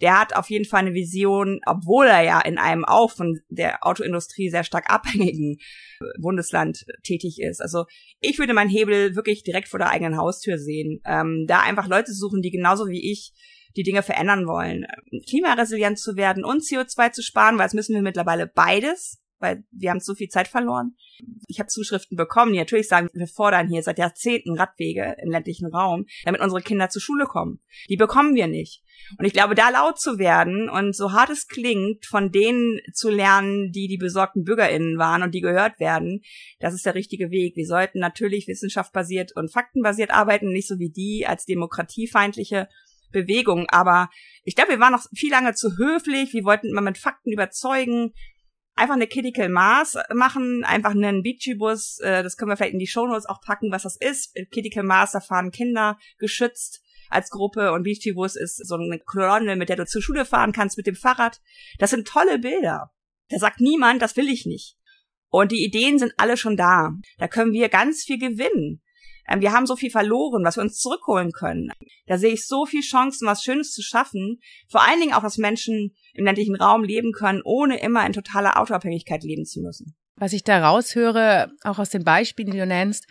Der 0.00 0.20
hat 0.20 0.36
auf 0.36 0.50
jeden 0.50 0.64
Fall 0.64 0.80
eine 0.80 0.94
Vision, 0.94 1.60
obwohl 1.66 2.06
er 2.06 2.22
ja 2.22 2.40
in 2.40 2.58
einem 2.58 2.84
auch 2.84 3.10
von 3.10 3.40
der 3.48 3.86
Autoindustrie 3.86 4.50
sehr 4.50 4.64
stark 4.64 4.90
abhängigen 4.90 5.56
äh, 6.00 6.04
Bundesland 6.20 6.84
tätig 7.02 7.40
ist. 7.40 7.60
Also 7.60 7.84
ich 8.20 8.38
würde 8.38 8.54
meinen 8.54 8.70
Hebel 8.70 9.16
wirklich 9.16 9.42
direkt 9.42 9.68
vor 9.68 9.78
der 9.78 9.90
eigenen 9.90 10.16
Haustür 10.16 10.58
sehen. 10.58 11.00
Ähm, 11.04 11.46
da 11.46 11.60
einfach 11.60 11.88
Leute 11.88 12.12
suchen, 12.12 12.42
die 12.42 12.50
genauso 12.50 12.88
wie 12.88 13.10
ich 13.10 13.32
die 13.76 13.82
Dinge 13.82 14.02
verändern 14.02 14.46
wollen. 14.46 14.86
Klimaresilient 15.28 15.98
zu 15.98 16.16
werden 16.16 16.44
und 16.44 16.62
CO2 16.62 17.12
zu 17.12 17.22
sparen, 17.22 17.58
weil 17.58 17.66
es 17.66 17.74
müssen 17.74 17.94
wir 17.94 18.02
mittlerweile 18.02 18.46
beides, 18.46 19.22
weil 19.38 19.64
wir 19.70 19.90
haben 19.90 20.00
so 20.00 20.14
viel 20.14 20.28
Zeit 20.28 20.48
verloren. 20.48 20.96
Ich 21.48 21.58
habe 21.58 21.68
Zuschriften 21.68 22.16
bekommen, 22.16 22.52
die 22.52 22.58
natürlich 22.58 22.88
sagen, 22.88 23.08
wir 23.12 23.26
fordern 23.26 23.68
hier 23.68 23.82
seit 23.82 23.98
Jahrzehnten 23.98 24.58
Radwege 24.58 25.16
im 25.22 25.30
ländlichen 25.30 25.66
Raum, 25.66 26.06
damit 26.24 26.40
unsere 26.40 26.62
Kinder 26.62 26.88
zur 26.88 27.02
Schule 27.02 27.26
kommen. 27.26 27.60
Die 27.88 27.96
bekommen 27.96 28.34
wir 28.34 28.46
nicht. 28.46 28.82
Und 29.18 29.24
ich 29.24 29.32
glaube, 29.32 29.54
da 29.54 29.68
laut 29.70 30.00
zu 30.00 30.18
werden 30.18 30.68
und 30.68 30.96
so 30.96 31.12
hart 31.12 31.30
es 31.30 31.48
klingt, 31.48 32.06
von 32.06 32.32
denen 32.32 32.80
zu 32.92 33.10
lernen, 33.10 33.70
die 33.72 33.88
die 33.88 33.98
besorgten 33.98 34.44
BürgerInnen 34.44 34.98
waren 34.98 35.22
und 35.22 35.34
die 35.34 35.40
gehört 35.40 35.78
werden, 35.78 36.22
das 36.58 36.74
ist 36.74 36.86
der 36.86 36.94
richtige 36.94 37.30
Weg. 37.30 37.56
Wir 37.56 37.66
sollten 37.66 37.98
natürlich 37.98 38.48
wissenschaftsbasiert 38.48 39.32
und 39.36 39.52
faktenbasiert 39.52 40.10
arbeiten, 40.10 40.48
nicht 40.48 40.68
so 40.68 40.78
wie 40.78 40.90
die 40.90 41.26
als 41.26 41.44
demokratiefeindliche 41.44 42.68
Bewegung. 43.12 43.66
Aber 43.70 44.08
ich 44.44 44.54
glaube, 44.54 44.72
wir 44.72 44.80
waren 44.80 44.92
noch 44.92 45.06
viel 45.14 45.30
lange 45.30 45.54
zu 45.54 45.76
höflich. 45.76 46.32
Wir 46.32 46.44
wollten 46.44 46.68
immer 46.68 46.80
mit 46.80 46.98
Fakten 46.98 47.32
überzeugen. 47.32 48.12
Einfach 48.76 48.94
eine 48.94 49.06
Critical 49.06 49.48
Mass 49.48 49.96
machen, 50.14 50.62
einfach 50.64 50.90
einen 50.90 51.22
Beachy-Bus, 51.22 52.00
äh, 52.00 52.22
das 52.22 52.36
können 52.36 52.50
wir 52.50 52.56
vielleicht 52.56 52.74
in 52.74 52.78
die 52.78 52.86
Shownotes 52.86 53.26
auch 53.26 53.40
packen, 53.40 53.72
was 53.72 53.84
das 53.84 53.96
ist. 53.96 54.34
Critical 54.52 54.84
Mass, 54.84 55.12
da 55.12 55.20
fahren 55.20 55.50
Kinder 55.50 55.98
geschützt 56.18 56.82
als 57.08 57.30
Gruppe 57.30 57.72
und 57.72 57.84
Beachy-Bus 57.84 58.36
ist 58.36 58.66
so 58.66 58.74
eine 58.74 58.98
Kolonne, 58.98 59.56
mit 59.56 59.68
der 59.68 59.76
du 59.76 59.86
zur 59.86 60.02
Schule 60.02 60.24
fahren 60.24 60.52
kannst 60.52 60.76
mit 60.76 60.86
dem 60.86 60.96
Fahrrad. 60.96 61.40
Das 61.78 61.90
sind 61.90 62.06
tolle 62.06 62.38
Bilder. 62.38 62.92
Da 63.28 63.38
sagt 63.38 63.60
niemand, 63.60 64.02
das 64.02 64.16
will 64.16 64.28
ich 64.28 64.46
nicht. 64.46 64.76
Und 65.28 65.52
die 65.52 65.64
Ideen 65.64 65.98
sind 65.98 66.14
alle 66.16 66.36
schon 66.36 66.56
da. 66.56 66.92
Da 67.18 67.28
können 67.28 67.52
wir 67.52 67.68
ganz 67.68 68.04
viel 68.04 68.18
gewinnen. 68.18 68.82
Ähm, 69.28 69.40
wir 69.40 69.52
haben 69.52 69.66
so 69.66 69.76
viel 69.76 69.90
verloren, 69.90 70.44
was 70.44 70.56
wir 70.56 70.62
uns 70.62 70.78
zurückholen 70.78 71.32
können. 71.32 71.70
Da 72.06 72.18
sehe 72.18 72.32
ich 72.32 72.46
so 72.46 72.66
viel 72.66 72.82
Chancen, 72.82 73.26
was 73.26 73.42
Schönes 73.42 73.72
zu 73.72 73.82
schaffen. 73.82 74.40
Vor 74.68 74.82
allen 74.82 75.00
Dingen 75.00 75.14
auch, 75.14 75.22
dass 75.22 75.38
Menschen 75.38 75.94
im 76.14 76.24
ländlichen 76.24 76.56
Raum 76.56 76.84
leben 76.84 77.12
können, 77.12 77.42
ohne 77.44 77.80
immer 77.80 78.06
in 78.06 78.12
totaler 78.12 78.60
Autoabhängigkeit 78.60 79.22
leben 79.22 79.44
zu 79.44 79.60
müssen. 79.60 79.96
Was 80.16 80.32
ich 80.32 80.44
da 80.44 80.66
raushöre, 80.66 81.50
auch 81.62 81.78
aus 81.78 81.90
den 81.90 82.04
Beispielen, 82.04 82.50
die 82.50 82.58
du 82.58 82.66
nennst, 82.66 83.06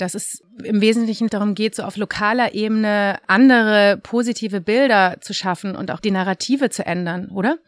dass 0.00 0.14
es 0.14 0.42
im 0.64 0.80
Wesentlichen 0.80 1.28
darum 1.28 1.54
geht, 1.54 1.74
so 1.74 1.82
auf 1.82 1.96
lokaler 1.96 2.54
Ebene 2.54 3.20
andere 3.26 4.00
positive 4.02 4.60
Bilder 4.60 5.18
zu 5.20 5.34
schaffen 5.34 5.76
und 5.76 5.90
auch 5.90 6.00
die 6.00 6.10
Narrative 6.10 6.70
zu 6.70 6.84
ändern, 6.84 7.28
oder? 7.28 7.58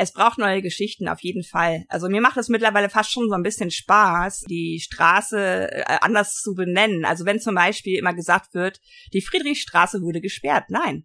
Es 0.00 0.12
braucht 0.12 0.38
neue 0.38 0.62
Geschichten 0.62 1.08
auf 1.08 1.20
jeden 1.20 1.44
Fall. 1.44 1.84
Also 1.88 2.08
mir 2.08 2.22
macht 2.22 2.38
es 2.38 2.48
mittlerweile 2.48 2.88
fast 2.88 3.12
schon 3.12 3.28
so 3.28 3.34
ein 3.34 3.42
bisschen 3.42 3.70
Spaß, 3.70 4.44
die 4.48 4.80
Straße 4.80 5.70
äh, 5.70 5.84
anders 6.00 6.40
zu 6.40 6.54
benennen. 6.54 7.04
Also 7.04 7.26
wenn 7.26 7.38
zum 7.38 7.54
Beispiel 7.54 7.98
immer 7.98 8.14
gesagt 8.14 8.54
wird, 8.54 8.80
die 9.12 9.20
Friedrichstraße 9.20 10.00
wurde 10.00 10.22
gesperrt. 10.22 10.64
Nein. 10.68 11.04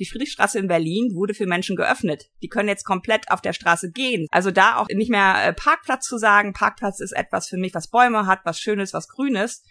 Die 0.00 0.06
Friedrichstraße 0.06 0.58
in 0.58 0.66
Berlin 0.66 1.14
wurde 1.14 1.34
für 1.34 1.46
Menschen 1.46 1.76
geöffnet. 1.76 2.30
Die 2.42 2.48
können 2.48 2.68
jetzt 2.68 2.84
komplett 2.84 3.30
auf 3.30 3.42
der 3.42 3.52
Straße 3.52 3.92
gehen. 3.92 4.26
Also 4.32 4.50
da 4.50 4.76
auch 4.78 4.88
nicht 4.88 5.10
mehr 5.10 5.36
äh, 5.44 5.52
Parkplatz 5.52 6.06
zu 6.08 6.18
sagen. 6.18 6.52
Parkplatz 6.52 6.98
ist 6.98 7.12
etwas 7.12 7.48
für 7.48 7.58
mich, 7.58 7.74
was 7.74 7.88
Bäume 7.88 8.26
hat, 8.26 8.40
was 8.44 8.58
Schönes, 8.58 8.92
was 8.92 9.06
Grünes 9.06 9.62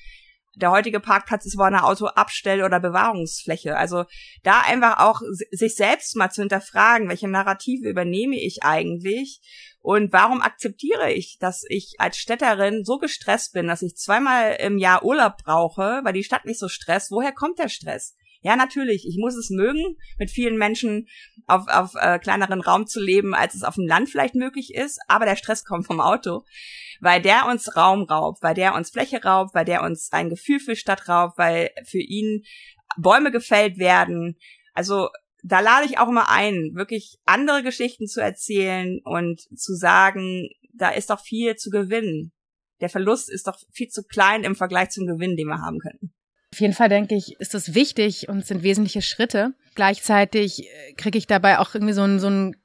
der 0.56 0.72
heutige 0.72 1.00
Parkplatz 1.00 1.46
ist 1.46 1.58
wohl 1.58 1.66
eine 1.66 1.84
Autoabstell- 1.84 2.64
oder 2.64 2.80
Bewahrungsfläche. 2.80 3.78
Also 3.78 4.06
da 4.44 4.62
einfach 4.62 5.00
auch 5.00 5.22
sich 5.52 5.76
selbst 5.76 6.16
mal 6.16 6.30
zu 6.30 6.42
hinterfragen, 6.42 7.10
welche 7.10 7.28
Narrative 7.28 7.90
übernehme 7.90 8.36
ich 8.36 8.64
eigentlich 8.64 9.42
und 9.82 10.14
warum 10.14 10.42
akzeptiere 10.42 11.12
ich, 11.12 11.38
dass 11.40 11.64
ich 11.68 11.96
als 11.98 12.18
Städterin 12.18 12.84
so 12.86 13.00
gestresst 13.00 13.54
bin, 13.54 13.68
dass 13.68 13.82
ich 13.82 13.96
zweimal 13.96 14.58
im 14.60 14.78
Jahr 14.78 15.04
Urlaub 15.04 15.38
brauche, 15.44 16.02
weil 16.04 16.14
die 16.14 16.24
Stadt 16.24 16.46
mich 16.46 16.60
so 16.60 16.68
stresst. 16.68 17.10
Woher 17.10 17.32
kommt 17.32 17.58
der 17.58 17.70
Stress? 17.70 18.16
Ja, 18.44 18.56
natürlich, 18.56 19.08
ich 19.08 19.18
muss 19.18 19.36
es 19.36 19.52
mögen, 19.52 19.98
mit 20.18 20.32
vielen 20.32 20.58
Menschen 20.58 21.08
auf, 21.46 21.68
auf 21.68 21.94
äh, 21.96 22.18
kleineren 22.18 22.62
Raum 22.62 22.88
zu 22.88 23.00
leben, 23.00 23.36
als 23.36 23.54
es 23.54 23.64
auf 23.64 23.76
dem 23.76 23.86
Land 23.86 24.10
vielleicht 24.10 24.34
möglich 24.34 24.74
ist, 24.74 25.00
aber 25.08 25.26
der 25.26 25.36
Stress 25.36 25.64
kommt 25.64 25.86
vom 25.86 26.02
Auto, 26.02 26.44
weil 27.02 27.22
der 27.22 27.46
uns 27.48 27.76
Raum 27.76 28.04
raubt, 28.04 28.42
weil 28.42 28.56
der 28.56 28.74
uns 28.74 28.90
Fläche 28.90 29.24
raubt, 29.24 29.54
weil 29.54 29.66
der 29.66 29.84
uns 29.84 30.12
ein 30.12 30.30
Gefühl 30.30 30.60
für 30.60 30.76
Stadt 30.76 31.08
raubt, 31.08 31.38
weil 31.38 31.70
für 31.86 32.00
ihn 32.00 32.44
Bäume 32.98 33.32
gefällt 33.32 33.78
werden. 33.78 34.38
Also 34.74 35.10
da 35.44 35.60
lade 35.60 35.86
ich 35.86 36.00
auch 36.00 36.10
immer 36.10 36.30
ein, 36.30 36.72
wirklich 36.74 37.20
andere 37.26 37.62
Geschichten 37.62 38.08
zu 38.08 38.22
erzählen 38.22 39.00
und 39.04 39.42
zu 39.58 39.76
sagen, 39.76 40.50
da 40.74 40.90
ist 40.90 41.12
doch 41.12 41.20
viel 41.20 41.56
zu 41.56 41.70
gewinnen. 41.70 42.32
Der 42.80 42.90
Verlust 42.90 43.30
ist 43.30 43.46
doch 43.46 43.60
viel 43.72 43.90
zu 43.90 44.04
klein 44.04 44.44
im 44.44 44.56
Vergleich 44.56 44.90
zum 44.90 45.06
Gewinn, 45.06 45.36
den 45.36 45.48
wir 45.48 45.60
haben 45.60 45.80
könnten. 45.80 46.14
Auf 46.54 46.60
jeden 46.60 46.74
Fall 46.74 46.90
denke 46.90 47.16
ich, 47.16 47.40
ist 47.40 47.54
das 47.54 47.74
wichtig 47.74 48.28
und 48.28 48.46
sind 48.46 48.64
wesentliche 48.64 49.02
Schritte. 49.02 49.54
Gleichzeitig 49.76 50.64
äh, 50.64 50.94
kriege 50.94 51.18
ich 51.18 51.28
dabei 51.28 51.60
auch 51.60 51.74
irgendwie 51.74 51.94
so 51.94 52.04
ein, 52.04 52.20
so 52.20 52.30
ein 52.30 52.56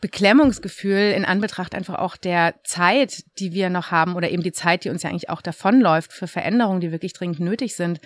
Beklemmungsgefühl 0.00 1.12
in 1.16 1.24
Anbetracht 1.24 1.74
einfach 1.74 1.94
auch 1.94 2.16
der 2.16 2.56
Zeit, 2.64 3.22
die 3.38 3.52
wir 3.52 3.70
noch 3.70 3.90
haben 3.90 4.14
oder 4.16 4.30
eben 4.30 4.42
die 4.42 4.52
Zeit, 4.52 4.84
die 4.84 4.90
uns 4.90 5.02
ja 5.02 5.10
eigentlich 5.10 5.30
auch 5.30 5.42
davonläuft 5.42 6.12
für 6.12 6.26
Veränderungen, 6.26 6.80
die 6.80 6.92
wirklich 6.92 7.12
dringend 7.12 7.40
nötig 7.40 7.76
sind. 7.76 8.00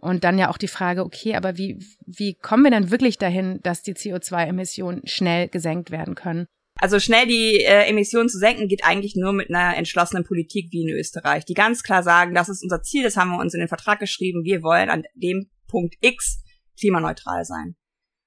Und 0.00 0.24
dann 0.24 0.36
ja 0.36 0.50
auch 0.50 0.58
die 0.58 0.68
Frage, 0.68 1.04
okay, 1.04 1.36
aber 1.36 1.56
wie, 1.56 1.78
wie 2.04 2.34
kommen 2.34 2.64
wir 2.64 2.72
denn 2.72 2.90
wirklich 2.90 3.18
dahin, 3.18 3.60
dass 3.62 3.82
die 3.82 3.94
CO2-Emissionen 3.94 5.06
schnell 5.06 5.48
gesenkt 5.48 5.92
werden 5.92 6.16
können? 6.16 6.46
Also 6.82 6.98
schnell 6.98 7.28
die 7.28 7.60
äh, 7.60 7.86
Emissionen 7.88 8.28
zu 8.28 8.40
senken 8.40 8.66
geht 8.66 8.82
eigentlich 8.82 9.14
nur 9.14 9.32
mit 9.32 9.50
einer 9.50 9.76
entschlossenen 9.76 10.24
Politik 10.24 10.72
wie 10.72 10.82
in 10.82 10.88
Österreich, 10.88 11.44
die 11.44 11.54
ganz 11.54 11.84
klar 11.84 12.02
sagen, 12.02 12.34
das 12.34 12.48
ist 12.48 12.64
unser 12.64 12.82
Ziel, 12.82 13.04
das 13.04 13.16
haben 13.16 13.30
wir 13.30 13.38
uns 13.38 13.54
in 13.54 13.60
den 13.60 13.68
Vertrag 13.68 14.00
geschrieben, 14.00 14.42
wir 14.42 14.64
wollen 14.64 14.90
an 14.90 15.04
dem 15.14 15.48
Punkt 15.68 15.94
X 16.00 16.42
klimaneutral 16.76 17.44
sein. 17.44 17.76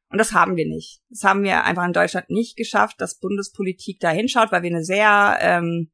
Und 0.09 0.19
das 0.19 0.31
haben 0.31 0.55
wir 0.55 0.65
nicht. 0.65 1.01
Das 1.09 1.25
haben 1.25 1.43
wir 1.43 1.65
einfach 1.65 1.85
in 1.85 1.91
Deutschland 1.91 2.29
nicht 2.29 2.55
geschafft, 2.55 3.01
dass 3.01 3.19
Bundespolitik 3.19 4.00
da 4.00 4.12
hinschaut, 4.12 4.53
weil 4.53 4.63
wir 4.63 4.69
eine 4.69 4.85
sehr 4.85 5.38
ähm, 5.41 5.91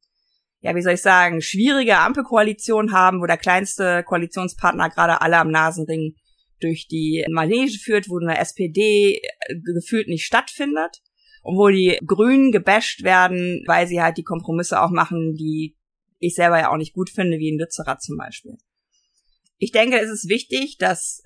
ja, 0.59 0.75
wie 0.75 0.83
soll 0.83 0.93
ich 0.93 1.01
sagen, 1.01 1.41
schwierige 1.41 1.97
Ampelkoalition 1.97 2.91
haben, 2.91 3.21
wo 3.21 3.25
der 3.25 3.37
kleinste 3.37 4.03
Koalitionspartner 4.03 4.91
gerade 4.91 5.21
alle 5.21 5.39
am 5.39 5.49
Nasenring 5.49 6.13
durch 6.59 6.87
die 6.87 7.25
Manege 7.27 7.79
führt, 7.79 8.07
wo 8.07 8.19
eine 8.19 8.37
SPD 8.37 9.15
äh, 9.15 9.55
gefühlt 9.73 10.07
nicht 10.07 10.27
stattfindet 10.27 11.01
und 11.41 11.57
wo 11.57 11.69
die 11.69 11.99
Grünen 12.05 12.51
gebasht 12.51 13.03
werden, 13.03 13.63
weil 13.67 13.87
sie 13.87 14.01
halt 14.01 14.17
die 14.17 14.23
Kompromisse 14.23 14.81
auch 14.81 14.91
machen, 14.91 15.35
die 15.35 15.75
ich 16.19 16.35
selber 16.35 16.59
ja 16.59 16.71
auch 16.71 16.77
nicht 16.77 16.93
gut 16.93 17.09
finde, 17.09 17.39
wie 17.39 17.49
in 17.49 17.59
Lützerath 17.59 18.01
zum 18.01 18.17
Beispiel. 18.17 18.57
Ich 19.57 19.71
denke, 19.71 19.99
es 19.99 20.09
ist 20.09 20.29
wichtig, 20.29 20.77
dass 20.77 21.23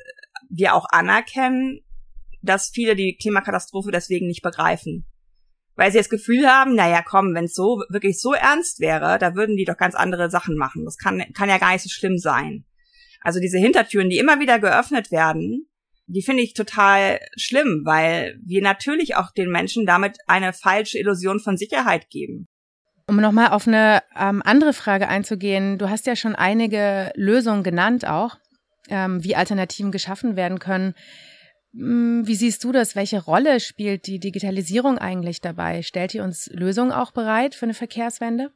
wir 0.49 0.73
auch 0.73 0.85
anerkennen, 0.89 1.81
dass 2.41 2.69
viele 2.69 2.95
die 2.95 3.15
Klimakatastrophe 3.15 3.91
deswegen 3.91 4.27
nicht 4.27 4.41
begreifen 4.41 5.05
weil 5.75 5.91
sie 5.91 5.97
das 5.97 6.09
Gefühl 6.09 6.47
haben, 6.47 6.75
naja, 6.75 7.03
komm, 7.05 7.33
wenn 7.35 7.45
es 7.45 7.53
so 7.53 7.83
wirklich 7.89 8.19
so 8.19 8.33
ernst 8.33 8.79
wäre, 8.79 9.19
da 9.19 9.35
würden 9.35 9.57
die 9.57 9.65
doch 9.65 9.77
ganz 9.77 9.95
andere 9.95 10.29
Sachen 10.29 10.55
machen. 10.55 10.85
Das 10.85 10.97
kann, 10.97 11.23
kann 11.33 11.49
ja 11.49 11.57
gar 11.57 11.73
nicht 11.73 11.83
so 11.83 11.89
schlimm 11.89 12.17
sein. 12.17 12.65
Also 13.21 13.39
diese 13.39 13.57
Hintertüren, 13.57 14.09
die 14.09 14.17
immer 14.17 14.39
wieder 14.39 14.59
geöffnet 14.59 15.11
werden, 15.11 15.67
die 16.07 16.21
finde 16.21 16.43
ich 16.43 16.53
total 16.53 17.19
schlimm, 17.35 17.81
weil 17.85 18.39
wir 18.43 18.61
natürlich 18.61 19.15
auch 19.15 19.31
den 19.31 19.49
Menschen 19.49 19.85
damit 19.85 20.17
eine 20.27 20.53
falsche 20.53 20.99
Illusion 20.99 21.39
von 21.39 21.57
Sicherheit 21.57 22.09
geben. 22.09 22.45
Um 23.07 23.17
nochmal 23.17 23.49
auf 23.49 23.67
eine 23.67 24.01
ähm, 24.17 24.41
andere 24.43 24.73
Frage 24.73 25.07
einzugehen, 25.07 25.77
du 25.77 25.89
hast 25.89 26.07
ja 26.07 26.15
schon 26.15 26.35
einige 26.35 27.11
Lösungen 27.15 27.63
genannt 27.63 28.07
auch, 28.07 28.37
ähm, 28.89 29.23
wie 29.23 29.35
Alternativen 29.35 29.91
geschaffen 29.91 30.35
werden 30.35 30.59
können. 30.59 30.95
Hm, 31.73 32.25
wie 32.25 32.35
siehst 32.35 32.63
du 32.63 32.71
das? 32.71 32.95
Welche 32.95 33.23
Rolle 33.23 33.59
spielt 33.59 34.07
die 34.07 34.19
Digitalisierung 34.19 34.97
eigentlich 34.97 35.41
dabei? 35.41 35.83
Stellt 35.83 36.13
die 36.13 36.19
uns 36.19 36.49
Lösungen 36.51 36.91
auch 36.91 37.11
bereit 37.11 37.53
für 37.53 37.65
eine 37.65 37.73
Verkehrswende? 37.73 38.51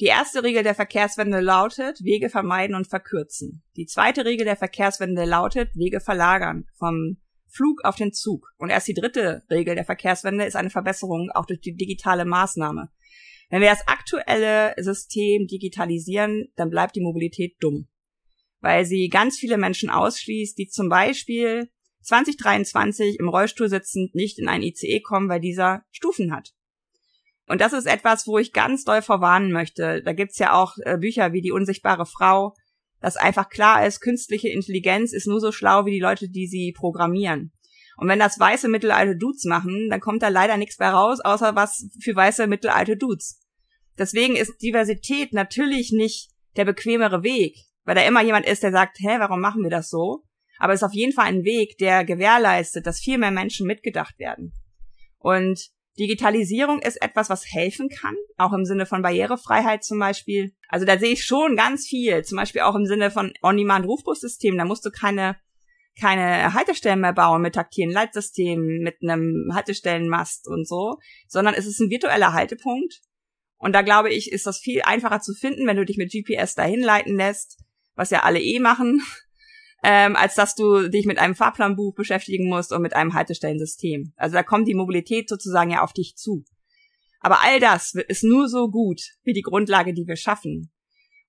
Die 0.00 0.06
erste 0.06 0.42
Regel 0.42 0.62
der 0.62 0.74
Verkehrswende 0.74 1.40
lautet, 1.40 2.02
Wege 2.02 2.28
vermeiden 2.28 2.74
und 2.74 2.88
verkürzen. 2.88 3.62
Die 3.76 3.86
zweite 3.86 4.24
Regel 4.24 4.44
der 4.44 4.56
Verkehrswende 4.56 5.24
lautet, 5.24 5.70
Wege 5.76 6.00
verlagern 6.00 6.66
vom 6.76 7.18
Flug 7.48 7.84
auf 7.84 7.96
den 7.96 8.12
Zug. 8.12 8.48
Und 8.56 8.70
erst 8.70 8.88
die 8.88 8.94
dritte 8.94 9.42
Regel 9.50 9.74
der 9.74 9.84
Verkehrswende 9.84 10.44
ist 10.44 10.56
eine 10.56 10.70
Verbesserung 10.70 11.30
auch 11.34 11.46
durch 11.46 11.60
die 11.60 11.76
digitale 11.76 12.24
Maßnahme. 12.24 12.90
Wenn 13.50 13.60
wir 13.60 13.68
das 13.68 13.86
aktuelle 13.86 14.74
System 14.78 15.46
digitalisieren, 15.46 16.48
dann 16.56 16.70
bleibt 16.70 16.96
die 16.96 17.02
Mobilität 17.02 17.56
dumm. 17.60 17.86
Weil 18.60 18.86
sie 18.86 19.08
ganz 19.08 19.38
viele 19.38 19.58
Menschen 19.58 19.90
ausschließt, 19.90 20.56
die 20.56 20.68
zum 20.68 20.88
Beispiel 20.88 21.70
2023 22.00 23.18
im 23.18 23.28
Rollstuhl 23.28 23.68
sitzend 23.68 24.14
nicht 24.14 24.38
in 24.38 24.48
ein 24.48 24.62
ICE 24.62 25.00
kommen, 25.00 25.28
weil 25.28 25.40
dieser 25.40 25.84
Stufen 25.90 26.34
hat. 26.34 26.54
Und 27.52 27.60
das 27.60 27.74
ist 27.74 27.86
etwas, 27.86 28.26
wo 28.26 28.38
ich 28.38 28.54
ganz 28.54 28.84
doll 28.84 29.02
vorwarnen 29.02 29.52
möchte. 29.52 30.02
Da 30.02 30.14
gibt's 30.14 30.38
ja 30.38 30.54
auch 30.54 30.76
äh, 30.84 30.96
Bücher 30.96 31.32
wie 31.32 31.42
Die 31.42 31.52
unsichtbare 31.52 32.06
Frau, 32.06 32.54
dass 33.00 33.16
einfach 33.16 33.50
klar 33.50 33.86
ist, 33.86 34.00
künstliche 34.00 34.48
Intelligenz 34.48 35.12
ist 35.12 35.26
nur 35.26 35.38
so 35.38 35.52
schlau 35.52 35.84
wie 35.84 35.90
die 35.90 36.00
Leute, 36.00 36.30
die 36.30 36.46
sie 36.46 36.72
programmieren. 36.72 37.52
Und 37.98 38.08
wenn 38.08 38.18
das 38.18 38.40
weiße 38.40 38.68
mittelalte 38.68 39.16
Dudes 39.16 39.44
machen, 39.44 39.90
dann 39.90 40.00
kommt 40.00 40.22
da 40.22 40.28
leider 40.28 40.56
nichts 40.56 40.78
mehr 40.78 40.92
raus, 40.92 41.20
außer 41.20 41.54
was 41.54 41.88
für 42.00 42.16
weiße 42.16 42.46
mittelalte 42.46 42.96
Dudes. 42.96 43.38
Deswegen 43.98 44.34
ist 44.34 44.62
Diversität 44.62 45.34
natürlich 45.34 45.92
nicht 45.92 46.30
der 46.56 46.64
bequemere 46.64 47.22
Weg, 47.22 47.56
weil 47.84 47.94
da 47.94 48.02
immer 48.02 48.22
jemand 48.22 48.46
ist, 48.46 48.62
der 48.62 48.72
sagt, 48.72 48.98
hä, 49.00 49.16
warum 49.18 49.40
machen 49.40 49.62
wir 49.62 49.70
das 49.70 49.90
so? 49.90 50.24
aber 50.62 50.74
es 50.74 50.78
ist 50.78 50.86
auf 50.86 50.94
jeden 50.94 51.12
Fall 51.12 51.24
ein 51.24 51.42
Weg, 51.42 51.76
der 51.78 52.04
gewährleistet, 52.04 52.86
dass 52.86 53.00
viel 53.00 53.18
mehr 53.18 53.32
Menschen 53.32 53.66
mitgedacht 53.66 54.16
werden. 54.20 54.52
Und 55.18 55.70
Digitalisierung 55.98 56.80
ist 56.80 57.02
etwas, 57.02 57.28
was 57.28 57.44
helfen 57.46 57.88
kann, 57.88 58.14
auch 58.38 58.52
im 58.52 58.64
Sinne 58.64 58.86
von 58.86 59.02
Barrierefreiheit 59.02 59.84
zum 59.84 59.98
Beispiel. 59.98 60.52
Also 60.68 60.86
da 60.86 60.98
sehe 60.98 61.12
ich 61.12 61.24
schon 61.24 61.56
ganz 61.56 61.86
viel, 61.86 62.24
zum 62.24 62.36
Beispiel 62.36 62.62
auch 62.62 62.74
im 62.74 62.86
Sinne 62.86 63.10
von 63.10 63.32
On-Demand-Rufbussystemen. 63.42 64.58
Da 64.58 64.64
musst 64.64 64.84
du 64.84 64.90
keine 64.90 65.36
keine 66.00 66.54
Haltestellen 66.54 67.00
mehr 67.00 67.12
bauen 67.12 67.42
mit 67.42 67.54
taktilen 67.54 67.90
Leitsystemen, 67.90 68.82
mit 68.82 68.96
einem 69.02 69.50
Haltestellenmast 69.52 70.48
und 70.48 70.66
so, 70.66 70.96
sondern 71.28 71.54
es 71.54 71.66
ist 71.66 71.80
ein 71.80 71.90
virtueller 71.90 72.32
Haltepunkt. 72.32 73.02
Und 73.58 73.74
da 73.74 73.82
glaube 73.82 74.10
ich, 74.10 74.32
ist 74.32 74.46
das 74.46 74.58
viel 74.58 74.82
einfacher 74.82 75.20
zu 75.20 75.34
finden, 75.34 75.66
wenn 75.66 75.76
du 75.76 75.84
dich 75.84 75.98
mit 75.98 76.10
GPS 76.10 76.54
dahin 76.54 76.80
leiten 76.80 77.16
lässt, 77.16 77.58
was 77.94 78.10
ja 78.10 78.22
alle 78.22 78.40
eh 78.40 78.58
machen 78.58 79.02
ähm, 79.82 80.14
als 80.16 80.34
dass 80.34 80.54
du 80.54 80.88
dich 80.88 81.06
mit 81.06 81.18
einem 81.18 81.34
Fahrplanbuch 81.34 81.94
beschäftigen 81.94 82.48
musst 82.48 82.72
und 82.72 82.82
mit 82.82 82.94
einem 82.94 83.14
Haltestellensystem. 83.14 84.12
Also 84.16 84.34
da 84.34 84.42
kommt 84.42 84.68
die 84.68 84.74
Mobilität 84.74 85.28
sozusagen 85.28 85.70
ja 85.70 85.82
auf 85.82 85.92
dich 85.92 86.16
zu. 86.16 86.44
Aber 87.20 87.42
all 87.42 87.60
das 87.60 87.94
ist 88.08 88.24
nur 88.24 88.48
so 88.48 88.68
gut 88.70 89.00
wie 89.22 89.32
die 89.32 89.42
Grundlage, 89.42 89.92
die 89.92 90.06
wir 90.06 90.16
schaffen. 90.16 90.72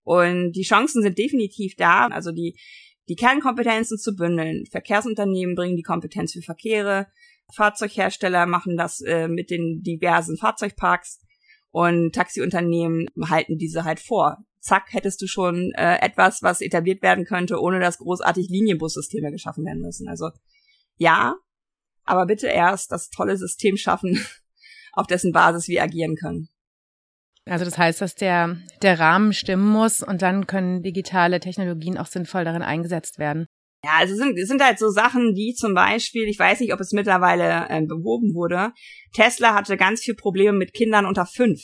Und 0.03 0.53
die 0.53 0.63
Chancen 0.63 1.01
sind 1.01 1.17
definitiv 1.17 1.75
da. 1.75 2.07
Also 2.07 2.31
die, 2.31 2.57
die 3.09 3.15
Kernkompetenzen 3.15 3.97
zu 3.97 4.15
bündeln. 4.15 4.65
Verkehrsunternehmen 4.69 5.55
bringen 5.55 5.77
die 5.77 5.83
Kompetenz 5.83 6.33
für 6.33 6.41
Verkehre. 6.41 7.07
Fahrzeughersteller 7.53 8.45
machen 8.45 8.77
das 8.77 9.01
äh, 9.01 9.27
mit 9.27 9.49
den 9.49 9.81
diversen 9.81 10.37
Fahrzeugparks. 10.37 11.19
Und 11.69 12.13
Taxiunternehmen 12.13 13.07
halten 13.29 13.57
diese 13.57 13.83
halt 13.83 13.99
vor 13.99 14.43
zack, 14.63 14.93
hättest 14.93 15.21
du 15.21 15.27
schon 15.27 15.71
äh, 15.75 15.97
etwas, 15.99 16.41
was 16.41 16.61
etabliert 16.61 17.01
werden 17.01 17.25
könnte, 17.25 17.59
ohne 17.61 17.79
dass 17.79 17.97
großartig 17.97 18.49
Linienbussysteme 18.49 19.31
geschaffen 19.31 19.65
werden 19.65 19.81
müssen. 19.81 20.07
Also 20.07 20.31
ja, 20.97 21.35
aber 22.05 22.25
bitte 22.25 22.47
erst 22.47 22.91
das 22.91 23.09
tolle 23.09 23.37
System 23.37 23.77
schaffen, 23.77 24.25
auf 24.93 25.07
dessen 25.07 25.31
Basis 25.31 25.67
wir 25.67 25.83
agieren 25.83 26.15
können. 26.15 26.49
Also 27.45 27.65
das 27.65 27.77
heißt, 27.77 27.99
dass 27.99 28.15
der, 28.15 28.57
der 28.81 28.99
Rahmen 28.99 29.33
stimmen 29.33 29.69
muss 29.69 30.01
und 30.01 30.21
dann 30.21 30.47
können 30.47 30.81
digitale 30.81 31.41
Technologien 31.41 31.97
auch 31.97 32.05
sinnvoll 32.05 32.45
darin 32.45 32.61
eingesetzt 32.61 33.19
werden. 33.19 33.47
Ja, 33.83 33.91
also 33.99 34.13
es 34.13 34.19
sind, 34.19 34.47
sind 34.47 34.63
halt 34.63 34.79
so 34.79 34.89
Sachen, 34.89 35.33
die 35.33 35.53
zum 35.53 35.73
Beispiel, 35.73 36.23
ich 36.23 36.39
weiß 36.39 36.61
nicht, 36.61 36.73
ob 36.73 36.79
es 36.79 36.93
mittlerweile 36.93 37.67
äh, 37.67 37.81
behoben 37.85 38.33
wurde, 38.33 38.71
Tesla 39.11 39.53
hatte 39.53 39.75
ganz 39.75 39.99
viel 40.01 40.15
Probleme 40.15 40.57
mit 40.57 40.73
Kindern 40.73 41.05
unter 41.05 41.25
fünf 41.25 41.61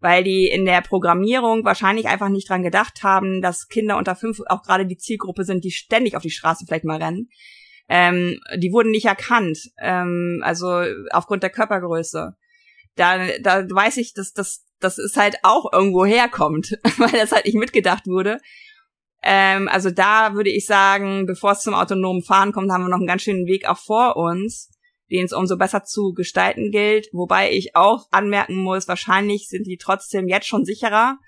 weil 0.00 0.24
die 0.24 0.48
in 0.48 0.64
der 0.64 0.80
Programmierung 0.80 1.64
wahrscheinlich 1.64 2.08
einfach 2.08 2.28
nicht 2.28 2.48
dran 2.48 2.62
gedacht 2.62 3.02
haben, 3.02 3.42
dass 3.42 3.68
Kinder 3.68 3.96
unter 3.98 4.16
fünf 4.16 4.40
auch 4.46 4.62
gerade 4.62 4.86
die 4.86 4.96
Zielgruppe 4.96 5.44
sind, 5.44 5.64
die 5.64 5.70
ständig 5.70 6.16
auf 6.16 6.22
die 6.22 6.30
Straße 6.30 6.64
vielleicht 6.66 6.84
mal 6.84 7.02
rennen. 7.02 7.28
Ähm, 7.88 8.40
die 8.56 8.72
wurden 8.72 8.92
nicht 8.92 9.06
erkannt, 9.06 9.58
ähm, 9.78 10.40
also 10.44 10.82
aufgrund 11.10 11.42
der 11.42 11.50
Körpergröße. 11.50 12.36
Da, 12.96 13.38
da 13.40 13.64
weiß 13.68 13.98
ich, 13.98 14.14
dass 14.14 14.32
das, 14.32 14.64
das 14.78 14.98
ist 14.98 15.16
halt 15.16 15.36
auch 15.42 15.72
irgendwo 15.72 16.04
herkommt, 16.04 16.78
weil 16.98 17.12
das 17.12 17.32
halt 17.32 17.44
nicht 17.44 17.56
mitgedacht 17.56 18.06
wurde. 18.06 18.38
Ähm, 19.22 19.68
also 19.68 19.90
da 19.90 20.34
würde 20.34 20.50
ich 20.50 20.66
sagen, 20.66 21.26
bevor 21.26 21.52
es 21.52 21.60
zum 21.60 21.74
autonomen 21.74 22.22
Fahren 22.22 22.52
kommt, 22.52 22.70
haben 22.70 22.84
wir 22.84 22.88
noch 22.88 22.98
einen 22.98 23.06
ganz 23.06 23.22
schönen 23.22 23.46
Weg 23.46 23.68
auch 23.68 23.78
vor 23.78 24.16
uns 24.16 24.70
den 25.10 25.24
es 25.24 25.32
umso 25.32 25.56
besser 25.56 25.84
zu 25.84 26.12
gestalten 26.12 26.70
gilt. 26.70 27.08
Wobei 27.12 27.52
ich 27.52 27.76
auch 27.76 28.06
anmerken 28.10 28.56
muss, 28.56 28.88
wahrscheinlich 28.88 29.48
sind 29.48 29.66
die 29.66 29.76
trotzdem 29.76 30.28
jetzt 30.28 30.46
schon 30.46 30.64
sicherer, 30.64 31.18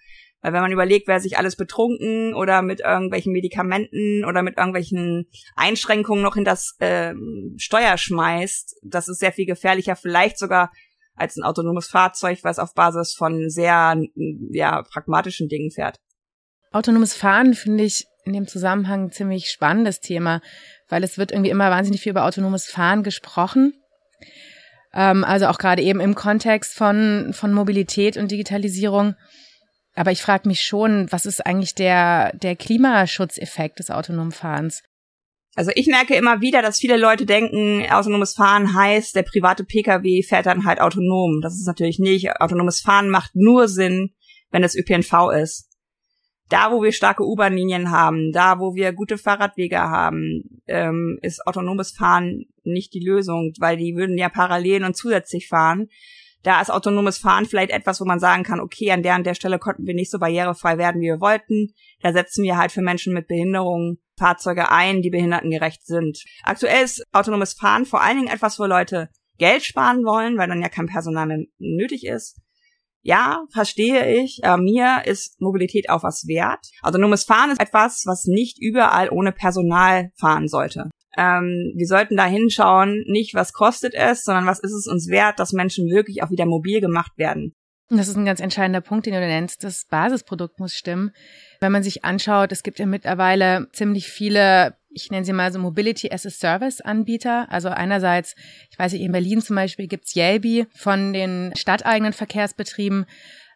Weil 0.41 0.53
wenn 0.53 0.63
man 0.63 0.73
überlegt, 0.73 1.07
wer 1.07 1.21
sich 1.21 1.39
alles 1.39 1.57
betrunken 1.57 2.35
oder 2.35 2.63
mit 2.63 2.81
irgendwelchen 2.81 3.33
Medikamenten 3.33 4.25
oder 4.25 4.43
mit 4.43 4.57
irgendwelchen 4.57 5.29
Einschränkungen 5.55 6.23
noch 6.23 6.37
in 6.37 6.45
das 6.45 6.77
ähm, 6.81 7.55
Steuer 7.59 7.97
schmeißt, 7.97 8.81
das 8.83 9.09
ist 9.09 9.21
sehr 9.21 9.33
viel 9.33 9.47
gefährlicher, 9.47 9.97
vielleicht 9.97 10.39
sogar 10.39 10.71
als 11.15 11.37
ein 11.37 11.45
autonomes 11.45 11.89
Fahrzeug, 11.89 12.41
was 12.43 12.59
auf 12.59 12.75
Basis 12.75 13.15
von 13.15 13.51
sehr 13.51 14.03
ja, 14.51 14.83
pragmatischen 14.83 15.49
Dingen 15.49 15.71
fährt. 15.71 15.99
Autonomes 16.73 17.15
Fahren 17.15 17.55
finde 17.55 17.85
ich 17.85 18.07
in 18.25 18.33
dem 18.33 18.47
Zusammenhang 18.47 19.05
ein 19.05 19.11
ziemlich 19.11 19.51
spannendes 19.51 20.01
Thema, 20.01 20.41
weil 20.93 21.05
es 21.05 21.17
wird 21.17 21.33
irgendwie 21.33 21.51
immer 21.51 21.71
wahnsinnig 21.71 22.03
viel 22.03 22.11
über 22.11 22.27
autonomes 22.27 22.67
Fahren 22.67 23.03
gesprochen. 23.03 23.73
Ähm, 24.93 25.25
also 25.25 25.47
auch 25.47 25.57
gerade 25.57 25.81
eben 25.81 26.01
im 26.01 26.15
Kontext 26.15 26.75
von, 26.75 27.33
von 27.33 27.55
Mobilität 27.55 28.19
und 28.19 28.31
Digitalisierung. 28.31 29.15
Aber 29.95 30.13
ich 30.13 30.21
frage 30.21 30.47
mich 30.47 30.61
schon, 30.61 31.11
was 31.11 31.25
ist 31.25 31.47
eigentlich 31.47 31.75
der, 31.75 32.37
der 32.37 32.57
Klimaschutzeffekt 32.57 33.79
des 33.79 33.91
autonomen 33.91 34.33
Fahrens? 34.33 34.83
Also 35.55 35.71
ich 35.75 35.87
merke 35.87 36.15
immer 36.15 36.43
wieder, 36.43 36.61
dass 36.61 36.79
viele 36.79 36.99
Leute 36.99 37.25
denken, 37.25 37.91
autonomes 37.91 38.35
Fahren 38.35 38.75
heißt, 38.75 39.17
der 39.17 39.23
private 39.23 39.65
Pkw 39.65 40.23
fährt 40.23 40.45
dann 40.45 40.67
halt 40.67 40.79
autonom. 40.79 41.41
Das 41.41 41.55
ist 41.55 41.67
natürlich 41.67 42.01
nicht. 42.01 42.39
Autonomes 42.39 42.83
Fahren 42.83 43.09
macht 43.09 43.31
nur 43.35 43.67
Sinn, 43.67 44.11
wenn 44.51 44.63
es 44.63 44.77
ÖPNV 44.77 45.31
ist. 45.41 45.71
Da, 46.53 46.71
wo 46.71 46.83
wir 46.83 46.93
starke 46.93 47.25
U-Bahn-Linien 47.25 47.91
haben, 47.91 48.31
da, 48.33 48.59
wo 48.59 48.75
wir 48.75 48.93
gute 48.93 49.17
Fahrradwege 49.17 49.79
haben, 49.79 50.63
ähm, 50.67 51.19
ist 51.23 51.47
autonomes 51.47 51.93
Fahren 51.93 52.45
nicht 52.63 52.93
die 52.93 53.05
Lösung, 53.05 53.53
weil 53.59 53.77
die 53.77 53.97
würden 53.97 54.19
ja 54.19 54.29
parallel 54.29 54.85
und 54.85 54.97
zusätzlich 54.97 55.49
fahren 55.49 55.89
da 56.43 56.61
ist 56.61 56.71
autonomes 56.71 57.19
Fahren 57.19 57.47
vielleicht 57.47 57.71
etwas, 57.71 58.01
wo 58.01 58.05
man 58.05 58.19
sagen 58.19 58.43
kann, 58.43 58.61
okay, 58.61 58.91
an 58.91 59.03
der 59.03 59.15
und 59.15 59.25
der 59.25 59.35
Stelle 59.35 59.59
konnten 59.59 59.87
wir 59.87 59.95
nicht 59.95 60.11
so 60.11 60.19
barrierefrei 60.19 60.77
werden, 60.77 61.01
wie 61.01 61.07
wir 61.07 61.21
wollten. 61.21 61.73
Da 62.01 62.13
setzen 62.13 62.43
wir 62.43 62.57
halt 62.57 62.73
für 62.73 62.83
Menschen 62.83 63.15
mit 63.15 63.29
Behinderungen 63.29 63.99
Fahrzeuge 64.19 64.71
ein, 64.71 65.03
die 65.03 65.11
behindertengerecht 65.11 65.87
sind. 65.87 66.23
Aktuell 66.43 66.85
ist 66.85 67.05
autonomes 67.13 67.55
Fahren 67.55 67.87
vor 67.87 68.03
allen 68.03 68.19
Dingen 68.19 68.33
etwas, 68.33 68.59
wo 68.59 68.65
Leute 68.65 69.09
Geld 69.39 69.63
sparen 69.63 70.05
wollen, 70.05 70.37
weil 70.37 70.49
dann 70.49 70.63
ja 70.63 70.69
kein 70.69 70.87
Personal 70.87 71.27
mehr 71.27 71.45
nötig 71.59 72.05
ist. 72.05 72.41
Ja, 73.03 73.45
verstehe 73.53 74.23
ich. 74.23 74.41
Äh, 74.43 74.57
mir 74.57 75.03
ist 75.05 75.41
Mobilität 75.41 75.91
auch 75.91 76.03
was 76.03 76.27
wert. 76.27 76.67
Autonomes 76.83 77.25
Fahren 77.25 77.51
ist 77.51 77.61
etwas, 77.61 78.05
was 78.07 78.25
nicht 78.27 78.61
überall 78.61 79.11
ohne 79.11 79.33
Personal 79.33 80.11
fahren 80.17 80.49
sollte. 80.49 80.89
Ähm, 81.17 81.73
wir 81.77 81.87
sollten 81.87 82.17
da 82.17 82.25
hinschauen, 82.25 83.05
nicht 83.07 83.35
was 83.35 83.53
kostet 83.53 83.95
es, 83.95 84.25
sondern 84.25 84.47
was 84.47 84.61
ist 84.61 84.73
es 84.73 84.87
uns 84.87 85.09
wert, 85.09 85.39
dass 85.39 85.53
Menschen 85.53 85.89
wirklich 85.89 86.23
auch 86.23 86.31
wieder 86.31 86.47
mobil 86.47 86.81
gemacht 86.81 87.13
werden. 87.17 87.53
Das 87.91 88.09
ist 88.09 88.17
ein 88.17 88.25
ganz 88.25 88.41
entscheidender 88.41 88.81
Punkt, 88.81 89.05
den 89.05 89.13
du 89.13 89.21
nennst. 89.21 89.65
Das 89.65 89.85
Basisprodukt 89.85 90.59
muss 90.59 90.75
stimmen. 90.75 91.11
Wenn 91.61 91.73
man 91.73 91.83
sich 91.83 92.05
anschaut, 92.05 92.51
es 92.51 92.63
gibt 92.63 92.79
ja 92.79 92.87
mittlerweile 92.87 93.69
ziemlich 93.73 94.09
viele, 94.09 94.77
ich 94.95 95.11
nenne 95.11 95.25
sie 95.25 95.33
mal 95.33 95.53
so 95.53 95.59
Mobility 95.59 96.11
as 96.11 96.27
a 96.27 96.31
Service 96.31 96.81
Anbieter. 96.81 97.47
Also 97.51 97.69
einerseits, 97.69 98.35
ich 98.71 98.79
weiß 98.79 98.93
nicht, 98.93 99.03
in 99.03 99.13
Berlin 99.13 99.41
zum 99.41 99.57
Beispiel 99.57 99.87
gibt's 99.87 100.15
Yelby 100.15 100.67
von 100.75 101.13
den 101.13 101.53
stadteigenen 101.57 102.13
Verkehrsbetrieben. 102.13 103.07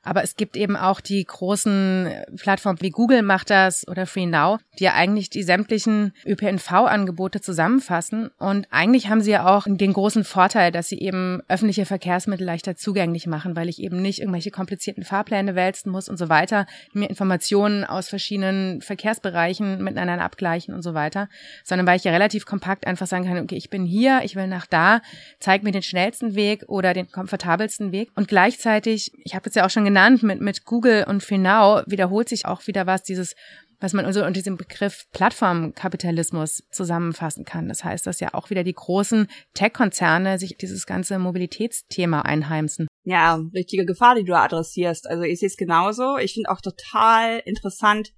Aber 0.07 0.23
es 0.23 0.37
gibt 0.37 0.57
eben 0.57 0.77
auch 0.77 1.01
die 1.01 1.25
großen 1.25 2.09
Plattformen 2.37 2.81
wie 2.81 2.91
Google 2.91 3.23
macht 3.23 3.51
das 3.51 3.87
oder 3.89 4.07
FreeNow, 4.07 4.61
die 4.79 4.85
ja 4.85 4.95
eigentlich 4.95 5.31
die 5.31 5.43
sämtlichen 5.43 6.13
ÖPNV-Angebote 6.25 7.41
zusammenfassen. 7.41 8.31
Und 8.39 8.69
eigentlich 8.71 9.09
haben 9.09 9.21
sie 9.21 9.33
ja 9.33 9.47
auch 9.47 9.67
den 9.69 9.93
großen 9.93 10.23
Vorteil, 10.23 10.71
dass 10.71 10.89
sie 10.89 11.01
eben 11.01 11.43
öffentliche 11.49 11.87
Verkehrsmittel 11.87 12.47
leichter 12.47 12.77
zugänglich 12.77 13.27
machen, 13.27 13.57
weil 13.57 13.69
ich 13.69 13.83
eben 13.83 14.01
nicht 14.01 14.21
irgendwelche 14.21 14.53
komplizierten 14.53 15.03
Fahrpläne 15.03 15.57
wälzen 15.57 15.91
muss 15.91 16.09
und 16.09 16.19
so 16.19 16.29
weiter, 16.29 16.67
mir 16.93 17.11
Informationen 17.11 17.83
aus 17.83 18.09
verschiedenen 18.09 18.83
Verkehrsbereichen 18.83 19.83
miteinander 19.83 20.25
abgleichen 20.25 20.73
und 20.73 20.83
so 20.83 20.95
weiter, 20.95 21.29
sondern 21.65 21.85
weil 21.89 21.97
ich 21.97 22.05
ja 22.05 22.13
relativ 22.13 22.47
kompakt 22.47 22.87
einfach 22.87 23.09
sagen 23.09 23.25
kann, 23.25 23.39
okay, 23.39 23.57
ich 23.57 23.71
bin 23.71 23.85
hier, 23.85 24.21
ich 24.23 24.37
will 24.37 24.47
nach 24.47 24.67
da, 24.67 25.01
zeig 25.41 25.65
mir 25.65 25.73
den 25.73 25.83
schnellsten 25.83 26.37
Weg 26.37 26.63
oder 26.69 26.95
den 26.95 27.11
komfortabelsten 27.11 27.91
Weg. 27.91 28.11
Und 28.15 28.29
gleichzeitig, 28.29 29.11
ich 29.25 29.35
habe 29.35 29.47
jetzt 29.47 29.57
ja 29.57 29.67
auch 29.67 29.71
schon 29.71 29.85
genannt, 29.85 29.96
genannt 29.97 30.23
mit, 30.23 30.43
mit 30.43 30.67
Google 30.67 31.07
und 31.09 31.23
Finau 31.23 31.81
wiederholt 31.87 32.29
sich 32.29 32.45
auch 32.45 32.67
wieder 32.67 32.87
was, 32.87 33.03
dieses, 33.03 33.35
was 33.81 33.95
man 33.95 34.13
so 34.13 34.21
unter 34.21 34.33
diesem 34.33 34.59
Begriff 34.59 35.07
Plattformkapitalismus 35.13 36.65
zusammenfassen 36.71 37.47
kann. 37.47 37.67
Das 37.67 37.83
heißt, 37.83 38.07
dass 38.07 38.21
ja 38.21 38.35
auch 38.35 38.51
wieder 38.51 38.63
die 38.63 38.75
großen 38.75 39.27
Tech-Konzerne 39.55 40.39
sich 40.39 40.59
dieses 40.59 40.85
ganze 40.85 41.19
Mobilitätsthema 41.19 42.21
einheimsen. 42.21 42.89
Ja, 43.05 43.41
richtige 43.55 43.87
Gefahr, 43.87 44.17
die 44.17 44.25
du 44.25 44.37
adressierst. 44.37 45.09
Also 45.09 45.23
ich 45.23 45.41
sehe 45.41 45.47
es 45.47 45.57
genauso. 45.57 46.19
Ich 46.19 46.35
finde 46.35 46.51
auch 46.51 46.61
total 46.61 47.41
interessant, 47.47 48.13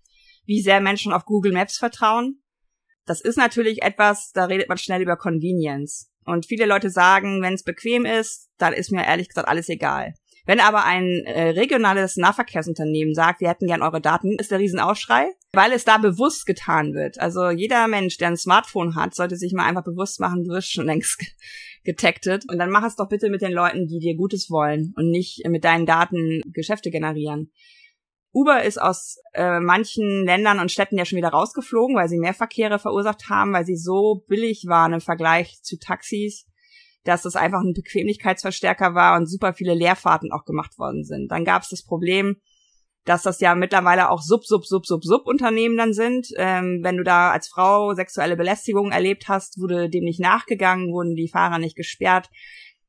wie 0.46 0.60
sehr 0.60 0.80
Menschen 0.80 1.12
auf 1.12 1.26
Google 1.26 1.52
Maps 1.52 1.78
vertrauen. 1.78 2.42
Das 3.06 3.20
ist 3.20 3.38
natürlich 3.38 3.82
etwas, 3.82 4.32
da 4.32 4.46
redet 4.46 4.68
man 4.68 4.78
schnell 4.78 5.00
über 5.00 5.16
Convenience. 5.16 6.10
Und 6.24 6.46
viele 6.46 6.66
Leute 6.66 6.90
sagen, 6.90 7.40
wenn 7.40 7.54
es 7.54 7.62
bequem 7.62 8.04
ist, 8.04 8.48
dann 8.58 8.72
ist 8.72 8.90
mir 8.90 9.06
ehrlich 9.06 9.28
gesagt 9.28 9.46
alles 9.46 9.68
egal. 9.68 10.14
Wenn 10.48 10.61
aber 10.61 10.87
ein 10.87 11.26
äh, 11.26 11.50
regionales 11.50 12.16
Nahverkehrsunternehmen 12.16 13.14
sagt, 13.14 13.42
wir 13.42 13.50
hätten 13.50 13.66
gern 13.66 13.82
eure 13.82 14.00
Daten, 14.00 14.37
ist 14.38 14.50
der 14.50 14.58
Riesenaufschrei, 14.58 15.26
weil 15.52 15.72
es 15.72 15.84
da 15.84 15.98
bewusst 15.98 16.46
getan 16.46 16.94
wird. 16.94 17.20
Also 17.20 17.50
jeder 17.50 17.87
Mensch, 17.87 18.16
der 18.16 18.28
ein 18.28 18.38
Smartphone 18.38 18.94
hat, 18.94 19.14
sollte 19.14 19.37
sich 19.37 19.52
mal 19.52 19.66
einfach 19.66 19.84
bewusst 19.84 20.20
machen, 20.20 20.44
du 20.44 20.54
wirst 20.54 20.72
schon 20.72 20.87
längst 20.87 21.22
getagtet. 21.84 22.46
Und 22.50 22.56
dann 22.56 22.70
mach 22.70 22.82
es 22.82 22.96
doch 22.96 23.11
bitte 23.11 23.28
mit 23.28 23.42
den 23.42 23.52
Leuten, 23.52 23.88
die 23.88 23.98
dir 23.98 24.16
Gutes 24.16 24.48
wollen 24.48 24.94
und 24.96 25.11
nicht 25.11 25.46
mit 25.46 25.64
deinen 25.64 25.84
Daten 25.84 26.40
Geschäfte 26.46 26.90
generieren. 26.90 27.52
Uber 28.32 28.62
ist 28.64 28.80
aus 28.80 29.18
äh, 29.34 29.61
manchen 29.61 30.24
Ländern 30.24 30.61
und 30.61 30.72
Städten 30.72 30.96
ja 30.96 31.04
schon 31.04 31.18
wieder 31.18 31.28
rausgeflogen, 31.28 31.94
weil 31.94 32.08
sie 32.08 32.18
mehr 32.18 32.32
Verkehre 32.32 32.78
verursacht 32.78 33.28
haben, 33.28 33.52
weil 33.52 33.66
sie 33.66 33.76
so 33.76 34.24
billig 34.26 34.64
waren 34.66 34.94
im 34.94 35.02
Vergleich 35.02 35.62
zu 35.62 35.78
Taxis 35.78 36.46
dass 37.04 37.22
das 37.22 37.37
einfach 37.37 37.61
ein 37.61 37.74
Bequemlichkeitsverstärker 37.74 38.94
war 38.94 39.16
und 39.16 39.26
super 39.26 39.54
viele 39.54 39.74
Leerfahrten 39.74 40.32
auch 40.32 40.44
gemacht 40.44 40.78
worden 40.78 41.04
sind. 41.04 41.30
Dann 41.30 41.44
gab 41.44 41.62
es 41.62 41.68
das 41.68 41.82
Problem, 41.82 42.37
dass 43.04 43.22
das 43.22 43.40
ja 43.40 43.54
mittlerweile 43.54 44.11
auch 44.11 44.20
Sub, 44.20 44.44
Sub, 44.44 44.66
Sub, 44.66 44.84
Sub, 44.84 45.02
Sub 45.02 45.26
Unternehmen 45.26 45.76
dann 45.76 45.94
sind. 45.94 46.28
Ähm, 46.37 46.80
wenn 46.82 46.98
du 46.98 47.04
da 47.04 47.30
als 47.30 47.48
Frau 47.48 47.94
sexuelle 47.94 48.37
Belästigung 48.37 48.92
erlebt 48.92 49.28
hast, 49.28 49.58
wurde 49.58 49.88
dem 49.88 50.04
nicht 50.04 50.20
nachgegangen, 50.20 50.92
wurden 50.92 51.14
die 51.14 51.28
Fahrer 51.28 51.58
nicht 51.58 51.76
gesperrt. 51.76 52.28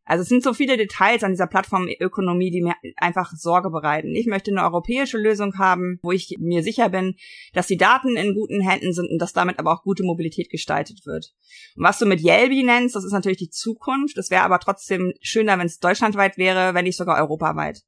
Also 0.09 0.23
es 0.23 0.29
sind 0.29 0.41
so 0.41 0.55
viele 0.55 0.75
Details 0.75 1.23
an 1.23 1.33
dieser 1.33 1.45
Plattformökonomie, 1.45 2.49
die 2.49 2.63
mir 2.63 2.73
einfach 2.97 3.31
Sorge 3.35 3.69
bereiten. 3.69 4.15
Ich 4.15 4.25
möchte 4.25 4.49
eine 4.49 4.63
europäische 4.63 5.19
Lösung 5.19 5.59
haben, 5.59 5.99
wo 6.01 6.11
ich 6.11 6.33
mir 6.39 6.63
sicher 6.63 6.89
bin, 6.89 7.13
dass 7.53 7.67
die 7.67 7.77
Daten 7.77 8.17
in 8.17 8.33
guten 8.33 8.59
Händen 8.59 8.91
sind 8.91 9.07
und 9.11 9.19
dass 9.19 9.33
damit 9.33 9.59
aber 9.59 9.71
auch 9.71 9.83
gute 9.83 10.01
Mobilität 10.03 10.49
gestaltet 10.49 11.05
wird. 11.05 11.31
Und 11.75 11.83
was 11.83 11.99
du 11.99 12.07
mit 12.07 12.23
Yelby 12.23 12.63
nennst, 12.63 12.95
das 12.95 13.05
ist 13.05 13.11
natürlich 13.11 13.37
die 13.37 13.51
Zukunft. 13.51 14.17
Das 14.17 14.31
wäre 14.31 14.41
aber 14.41 14.59
trotzdem 14.59 15.13
schöner, 15.21 15.59
wenn 15.59 15.67
es 15.67 15.77
deutschlandweit 15.77 16.39
wäre, 16.39 16.73
wenn 16.73 16.85
nicht 16.85 16.97
sogar 16.97 17.21
europaweit 17.21 17.83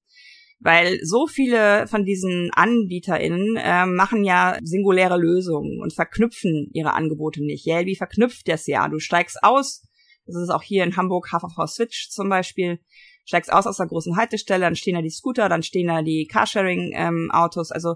weil 0.64 1.00
so 1.04 1.26
viele 1.26 1.88
von 1.88 2.06
diesen 2.06 2.52
AnbieterInnen 2.54 3.56
äh, 3.58 3.88
machen 3.88 4.24
ja 4.24 4.60
singuläre 4.62 5.18
Lösungen 5.18 5.82
und 5.82 5.92
verknüpfen 5.92 6.70
ihre 6.72 6.94
Angebote 6.94 7.44
nicht. 7.44 7.66
Yelby 7.66 7.96
verknüpft 7.96 8.48
das 8.48 8.68
ja. 8.68 8.88
Du 8.88 9.00
steigst 9.00 9.40
aus 9.42 9.82
das 10.26 10.36
ist 10.36 10.50
auch 10.50 10.64
hier 10.64 10.84
in 10.84 10.96
Hamburg 10.96 11.30
HVV 11.32 11.68
Switch 11.68 12.10
zum 12.10 12.30
Beispiel. 12.30 12.80
Steigst 13.26 13.52
aus 13.54 13.68
aus 13.68 13.78
der 13.78 13.88
großen 13.88 14.18
Haltestelle, 14.18 14.66
dann 14.66 14.76
stehen 14.76 14.96
da 14.96 15.02
die 15.02 15.10
Scooter, 15.10 15.48
dann 15.48 15.64
stehen 15.64 15.88
da 15.88 16.02
die 16.02 16.28
Carsharing-Autos, 16.28 17.70
ähm, 17.70 17.74
also 17.74 17.96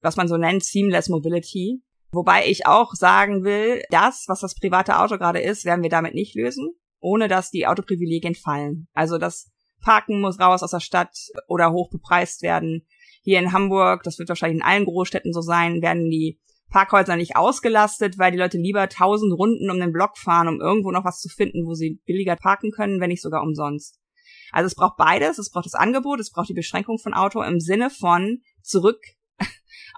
was 0.00 0.16
man 0.16 0.28
so 0.28 0.36
nennt, 0.36 0.64
Seamless 0.64 1.08
Mobility. 1.08 1.82
Wobei 2.12 2.46
ich 2.46 2.66
auch 2.66 2.94
sagen 2.94 3.42
will, 3.44 3.82
das, 3.90 4.24
was 4.28 4.40
das 4.40 4.54
private 4.54 4.98
Auto 4.98 5.16
gerade 5.16 5.40
ist, 5.40 5.64
werden 5.64 5.82
wir 5.82 5.90
damit 5.90 6.14
nicht 6.14 6.34
lösen, 6.34 6.74
ohne 7.00 7.26
dass 7.26 7.50
die 7.50 7.66
Autoprivilegien 7.66 8.34
fallen. 8.34 8.86
Also 8.92 9.18
das 9.18 9.50
Parken 9.82 10.20
muss 10.20 10.38
raus 10.38 10.62
aus 10.62 10.70
der 10.70 10.80
Stadt 10.80 11.16
oder 11.48 11.72
hoch 11.72 11.90
bepreist 11.90 12.42
werden. 12.42 12.86
Hier 13.22 13.38
in 13.38 13.52
Hamburg, 13.52 14.02
das 14.02 14.18
wird 14.18 14.28
wahrscheinlich 14.28 14.60
in 14.60 14.66
allen 14.66 14.84
Großstädten 14.84 15.32
so 15.32 15.40
sein, 15.40 15.80
werden 15.80 16.10
die 16.10 16.38
Parkhäuser 16.72 17.16
nicht 17.16 17.36
ausgelastet, 17.36 18.18
weil 18.18 18.32
die 18.32 18.38
Leute 18.38 18.58
lieber 18.58 18.88
tausend 18.88 19.32
Runden 19.32 19.70
um 19.70 19.78
den 19.78 19.92
Block 19.92 20.18
fahren, 20.18 20.48
um 20.48 20.60
irgendwo 20.60 20.90
noch 20.90 21.04
was 21.04 21.20
zu 21.20 21.28
finden, 21.28 21.66
wo 21.66 21.74
sie 21.74 22.00
billiger 22.06 22.34
parken 22.34 22.72
können, 22.72 23.00
wenn 23.00 23.10
nicht 23.10 23.22
sogar 23.22 23.42
umsonst. 23.42 24.00
Also 24.50 24.66
es 24.66 24.74
braucht 24.74 24.96
beides, 24.96 25.38
es 25.38 25.50
braucht 25.50 25.66
das 25.66 25.74
Angebot, 25.74 26.18
es 26.18 26.30
braucht 26.30 26.48
die 26.48 26.54
Beschränkung 26.54 26.98
von 26.98 27.14
Auto 27.14 27.42
im 27.42 27.60
Sinne 27.60 27.90
von 27.90 28.42
zurück 28.62 29.00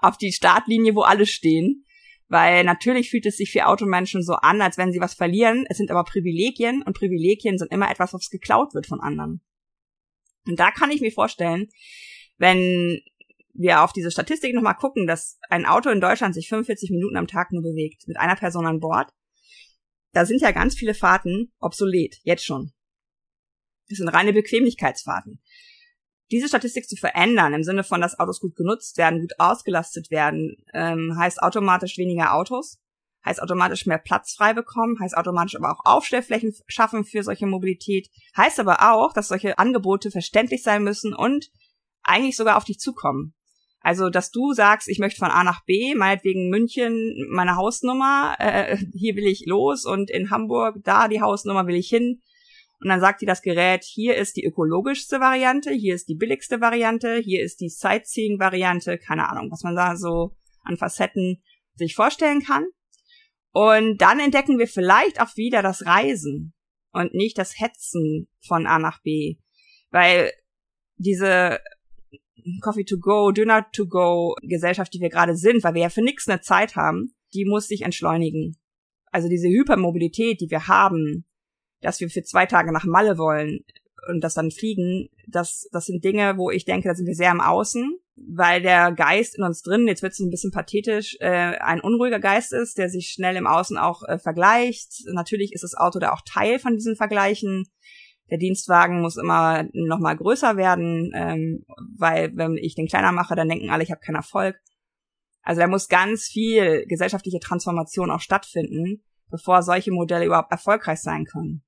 auf 0.01 0.17
die 0.17 0.31
Startlinie, 0.31 0.95
wo 0.95 1.01
alle 1.01 1.25
stehen. 1.25 1.85
Weil 2.27 2.63
natürlich 2.63 3.09
fühlt 3.09 3.25
es 3.25 3.37
sich 3.37 3.51
für 3.51 3.67
Automenschen 3.67 4.23
so 4.23 4.33
an, 4.33 4.61
als 4.61 4.77
wenn 4.77 4.91
sie 4.91 4.99
was 4.99 5.13
verlieren. 5.13 5.65
Es 5.69 5.77
sind 5.77 5.91
aber 5.91 6.03
Privilegien 6.03 6.81
und 6.81 6.97
Privilegien 6.97 7.57
sind 7.57 7.71
immer 7.71 7.89
etwas, 7.89 8.13
was 8.13 8.29
geklaut 8.29 8.73
wird 8.73 8.87
von 8.87 8.99
anderen. 8.99 9.41
Und 10.47 10.59
da 10.59 10.71
kann 10.71 10.91
ich 10.91 11.01
mir 11.01 11.11
vorstellen, 11.11 11.69
wenn 12.37 12.99
wir 13.57 13.83
auf 13.83 13.93
diese 13.93 14.11
Statistik 14.11 14.53
nochmal 14.53 14.75
gucken, 14.75 15.07
dass 15.07 15.39
ein 15.49 15.65
Auto 15.65 15.89
in 15.89 16.01
Deutschland 16.01 16.35
sich 16.35 16.49
45 16.49 16.91
Minuten 16.91 17.17
am 17.17 17.27
Tag 17.27 17.51
nur 17.51 17.63
bewegt, 17.63 18.07
mit 18.07 18.17
einer 18.17 18.35
Person 18.35 18.65
an 18.65 18.79
Bord, 18.79 19.11
da 20.11 20.25
sind 20.25 20.41
ja 20.41 20.51
ganz 20.51 20.75
viele 20.75 20.93
Fahrten 20.93 21.51
obsolet, 21.59 22.17
jetzt 22.23 22.45
schon. 22.45 22.71
Das 23.89 23.97
sind 23.97 24.07
reine 24.07 24.33
Bequemlichkeitsfahrten. 24.33 25.41
Diese 26.31 26.47
Statistik 26.47 26.87
zu 26.87 26.95
verändern, 26.95 27.53
im 27.53 27.63
Sinne 27.63 27.83
von, 27.83 28.01
dass 28.01 28.17
Autos 28.17 28.39
gut 28.39 28.55
genutzt 28.55 28.97
werden, 28.97 29.21
gut 29.21 29.33
ausgelastet 29.39 30.09
werden, 30.09 30.55
ähm, 30.73 31.15
heißt 31.17 31.41
automatisch 31.43 31.97
weniger 31.97 32.33
Autos, 32.33 32.79
heißt 33.25 33.41
automatisch 33.41 33.85
mehr 33.85 33.99
Platz 33.99 34.33
frei 34.33 34.53
bekommen, 34.53 34.97
heißt 34.99 35.15
automatisch 35.15 35.55
aber 35.55 35.71
auch 35.71 35.85
Aufstellflächen 35.85 36.55
schaffen 36.67 37.03
für 37.03 37.21
solche 37.21 37.45
Mobilität, 37.45 38.09
heißt 38.35 38.59
aber 38.59 38.91
auch, 38.91 39.13
dass 39.13 39.27
solche 39.27 39.59
Angebote 39.59 40.11
verständlich 40.11 40.63
sein 40.63 40.83
müssen 40.83 41.13
und 41.13 41.51
eigentlich 42.01 42.37
sogar 42.37 42.57
auf 42.57 42.63
dich 42.63 42.79
zukommen. 42.79 43.35
Also, 43.85 44.09
dass 44.09 44.31
du 44.31 44.51
sagst, 44.53 44.87
ich 44.87 44.97
möchte 44.97 45.19
von 45.19 45.29
A 45.29 45.43
nach 45.43 45.63
B, 45.63 45.93
meinetwegen 45.93 46.49
München 46.49 47.27
meine 47.29 47.55
Hausnummer, 47.55 48.35
äh, 48.39 48.77
hier 48.93 49.15
will 49.15 49.27
ich 49.27 49.45
los 49.45 49.85
und 49.85 50.09
in 50.09 50.31
Hamburg 50.31 50.77
da 50.83 51.07
die 51.07 51.21
Hausnummer 51.21 51.67
will 51.67 51.75
ich 51.75 51.87
hin. 51.87 52.19
Und 52.79 52.89
dann 52.89 52.99
sagt 52.99 53.21
dir 53.21 53.27
das 53.27 53.43
Gerät, 53.43 53.83
hier 53.83 54.15
ist 54.15 54.37
die 54.37 54.43
ökologischste 54.43 55.19
Variante, 55.19 55.71
hier 55.71 55.93
ist 55.93 56.09
die 56.09 56.15
billigste 56.15 56.61
Variante, 56.61 57.17
hier 57.17 57.43
ist 57.43 57.61
die 57.61 57.69
Sightseeing-Variante, 57.69 58.97
keine 58.97 59.29
Ahnung, 59.29 59.51
was 59.51 59.61
man 59.61 59.75
da 59.75 59.95
so 59.95 60.31
an 60.63 60.77
Facetten 60.77 61.43
sich 61.75 61.93
vorstellen 61.93 62.41
kann. 62.41 62.65
Und 63.51 63.99
dann 63.99 64.19
entdecken 64.19 64.57
wir 64.57 64.67
vielleicht 64.67 65.21
auch 65.21 65.37
wieder 65.37 65.61
das 65.61 65.85
Reisen 65.85 66.55
und 66.91 67.13
nicht 67.13 67.37
das 67.37 67.59
Hetzen 67.59 68.29
von 68.47 68.65
A 68.65 68.79
nach 68.79 69.03
B. 69.03 69.35
Weil 69.91 70.31
diese 70.97 71.59
Coffee 72.61 72.85
to 72.85 72.97
go, 72.99 73.31
Dinner 73.31 73.65
to 73.71 73.87
go 73.87 74.35
Gesellschaft, 74.41 74.93
die 74.93 74.99
wir 74.99 75.09
gerade 75.09 75.35
sind, 75.35 75.63
weil 75.63 75.73
wir 75.73 75.83
ja 75.83 75.89
für 75.89 76.03
nichts 76.03 76.27
eine 76.27 76.41
Zeit 76.41 76.75
haben, 76.75 77.15
die 77.33 77.45
muss 77.45 77.67
sich 77.67 77.81
entschleunigen. 77.81 78.57
Also 79.11 79.29
diese 79.29 79.47
Hypermobilität, 79.47 80.41
die 80.41 80.49
wir 80.49 80.67
haben, 80.67 81.25
dass 81.81 81.99
wir 81.99 82.09
für 82.09 82.23
zwei 82.23 82.45
Tage 82.45 82.71
nach 82.71 82.85
Malle 82.85 83.17
wollen 83.17 83.63
und 84.09 84.23
das 84.23 84.33
dann 84.33 84.51
fliegen, 84.51 85.09
das, 85.27 85.67
das 85.71 85.85
sind 85.85 86.03
Dinge, 86.03 86.37
wo 86.37 86.51
ich 86.51 86.65
denke, 86.65 86.89
da 86.89 86.95
sind 86.95 87.07
wir 87.07 87.15
sehr 87.15 87.31
am 87.31 87.41
Außen, 87.41 87.97
weil 88.15 88.61
der 88.61 88.91
Geist 88.91 89.37
in 89.37 89.43
uns 89.43 89.61
drin, 89.61 89.87
jetzt 89.87 90.03
wird 90.03 90.13
es 90.13 90.19
ein 90.19 90.29
bisschen 90.29 90.51
pathetisch, 90.51 91.17
äh, 91.19 91.57
ein 91.59 91.81
unruhiger 91.81 92.19
Geist 92.19 92.53
ist, 92.53 92.77
der 92.77 92.89
sich 92.89 93.09
schnell 93.09 93.35
im 93.35 93.47
Außen 93.47 93.77
auch 93.77 94.03
äh, 94.03 94.19
vergleicht. 94.19 95.03
Natürlich 95.07 95.53
ist 95.53 95.63
das 95.63 95.75
Auto 95.75 95.99
da 95.99 96.11
auch 96.11 96.21
Teil 96.25 96.59
von 96.59 96.75
diesen 96.75 96.95
Vergleichen 96.95 97.65
der 98.29 98.37
Dienstwagen 98.37 99.01
muss 99.01 99.17
immer 99.17 99.65
noch 99.73 99.99
mal 99.99 100.15
größer 100.15 100.57
werden, 100.57 101.11
ähm, 101.13 101.65
weil 101.97 102.35
wenn 102.35 102.57
ich 102.57 102.75
den 102.75 102.87
kleiner 102.87 103.11
mache, 103.11 103.35
dann 103.35 103.49
denken 103.49 103.69
alle, 103.69 103.83
ich 103.83 103.91
habe 103.91 104.01
keinen 104.01 104.15
Erfolg. 104.15 104.59
Also 105.43 105.61
da 105.61 105.67
muss 105.67 105.87
ganz 105.87 106.25
viel 106.25 106.85
gesellschaftliche 106.87 107.39
Transformation 107.39 108.09
auch 108.09 108.21
stattfinden, 108.21 109.03
bevor 109.29 109.61
solche 109.61 109.91
Modelle 109.91 110.25
überhaupt 110.25 110.51
erfolgreich 110.51 110.99
sein 110.99 111.25
können. 111.25 111.63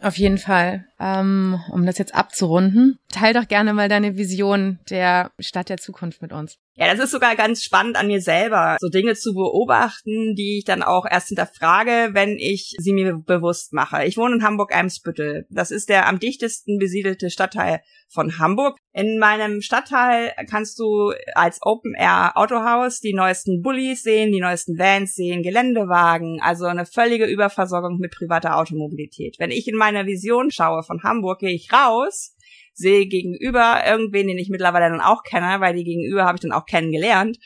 Auf 0.00 0.16
jeden 0.16 0.38
Fall. 0.38 0.86
Ähm, 0.98 1.60
um 1.70 1.86
das 1.86 1.98
jetzt 1.98 2.14
abzurunden, 2.14 2.98
teil 3.08 3.34
doch 3.34 3.46
gerne 3.46 3.72
mal 3.72 3.88
deine 3.88 4.16
Vision 4.16 4.80
der 4.90 5.32
Stadt 5.38 5.68
der 5.68 5.76
Zukunft 5.76 6.22
mit 6.22 6.32
uns. 6.32 6.58
Ja, 6.74 6.90
das 6.90 7.04
ist 7.04 7.10
sogar 7.10 7.36
ganz 7.36 7.62
spannend 7.62 7.96
an 7.96 8.06
mir 8.06 8.22
selber, 8.22 8.76
so 8.80 8.88
Dinge 8.88 9.14
zu 9.14 9.34
beobachten, 9.34 10.34
die 10.34 10.58
ich 10.58 10.64
dann 10.64 10.82
auch 10.82 11.04
erst 11.08 11.28
hinterfrage, 11.28 12.10
wenn 12.12 12.38
ich 12.38 12.74
sie 12.78 12.94
mir 12.94 13.18
bewusst 13.18 13.74
mache. 13.74 14.06
Ich 14.06 14.16
wohne 14.16 14.36
in 14.36 14.42
Hamburg-Eimsbüttel. 14.42 15.46
Das 15.50 15.70
ist 15.70 15.90
der 15.90 16.08
am 16.08 16.18
dichtesten 16.18 16.78
besiedelte 16.78 17.28
Stadtteil 17.28 17.82
von 18.08 18.38
Hamburg. 18.38 18.78
In 18.92 19.18
meinem 19.18 19.60
Stadtteil 19.60 20.32
kannst 20.48 20.78
du 20.78 21.12
als 21.34 21.58
Open-Air-Autohaus 21.62 23.00
die 23.00 23.14
neuesten 23.14 23.60
Bullies 23.62 24.02
sehen, 24.02 24.32
die 24.32 24.40
neuesten 24.40 24.78
Vans 24.78 25.14
sehen, 25.14 25.42
Geländewagen, 25.42 26.40
also 26.42 26.64
eine 26.66 26.86
völlige 26.86 27.26
Überversorgung 27.26 27.98
mit 27.98 28.12
privater 28.12 28.56
Automobilität. 28.56 29.36
Wenn 29.38 29.50
ich 29.50 29.68
in 29.68 29.76
meine 29.76 30.06
Vision 30.06 30.50
schaue 30.50 30.82
von 30.82 31.02
Hamburg, 31.02 31.40
gehe 31.40 31.54
ich 31.54 31.72
raus 31.72 32.31
sehe 32.74 33.06
gegenüber 33.06 33.82
irgendwen, 33.86 34.28
den 34.28 34.38
ich 34.38 34.48
mittlerweile 34.48 34.88
dann 34.88 35.00
auch 35.00 35.22
kenne, 35.22 35.60
weil 35.60 35.74
die 35.74 35.84
gegenüber 35.84 36.24
habe 36.24 36.36
ich 36.36 36.40
dann 36.42 36.52
auch 36.52 36.66
kennengelernt 36.66 37.38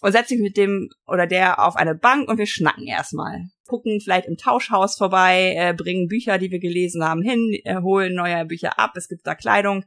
und 0.00 0.12
setze 0.12 0.34
mich 0.34 0.42
mit 0.42 0.56
dem 0.56 0.88
oder 1.06 1.26
der 1.26 1.64
auf 1.64 1.76
eine 1.76 1.94
Bank 1.94 2.28
und 2.28 2.38
wir 2.38 2.46
schnacken 2.46 2.86
erstmal. 2.86 3.44
Gucken 3.66 4.00
vielleicht 4.00 4.26
im 4.26 4.36
Tauschhaus 4.36 4.96
vorbei, 4.96 5.54
äh, 5.56 5.74
bringen 5.74 6.08
Bücher, 6.08 6.38
die 6.38 6.50
wir 6.50 6.58
gelesen 6.58 7.04
haben, 7.04 7.22
hin, 7.22 7.58
äh, 7.64 7.80
holen 7.82 8.14
neue 8.14 8.44
Bücher 8.46 8.78
ab, 8.78 8.92
es 8.96 9.08
gibt 9.08 9.26
da 9.26 9.34
Kleidung. 9.34 9.84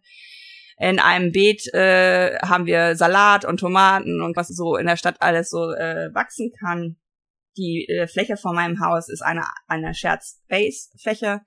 In 0.80 1.00
einem 1.00 1.32
Beet 1.32 1.72
äh, 1.74 2.38
haben 2.40 2.66
wir 2.66 2.96
Salat 2.96 3.46
und 3.46 3.60
Tomaten 3.60 4.22
und 4.22 4.36
was 4.36 4.48
so 4.48 4.76
in 4.76 4.88
der 4.88 4.98
Stadt 4.98 5.18
alles 5.20 5.50
so 5.50 5.72
äh, 5.72 6.10
wachsen 6.14 6.52
kann. 6.60 6.98
Die 7.58 7.88
äh, 7.88 8.08
Fläche 8.08 8.38
vor 8.38 8.54
meinem 8.54 8.80
Haus 8.80 9.08
ist 9.10 9.22
eine, 9.22 9.44
eine 9.68 9.94
Shared 9.94 10.24
Space 10.24 10.92
Fläche. 11.00 11.42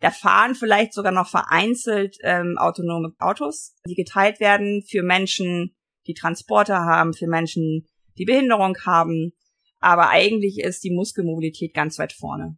Da 0.00 0.10
fahren 0.10 0.54
vielleicht 0.54 0.92
sogar 0.92 1.12
noch 1.12 1.28
vereinzelt 1.28 2.18
ähm, 2.22 2.56
autonome 2.56 3.14
Autos, 3.18 3.74
die 3.86 3.94
geteilt 3.94 4.38
werden 4.38 4.84
für 4.88 5.02
Menschen, 5.02 5.74
die 6.06 6.14
Transporter 6.14 6.84
haben, 6.84 7.14
für 7.14 7.26
Menschen, 7.26 7.86
die 8.16 8.24
Behinderung 8.24 8.76
haben. 8.86 9.32
Aber 9.80 10.08
eigentlich 10.10 10.60
ist 10.60 10.84
die 10.84 10.94
Muskelmobilität 10.94 11.74
ganz 11.74 11.98
weit 11.98 12.12
vorne. 12.12 12.56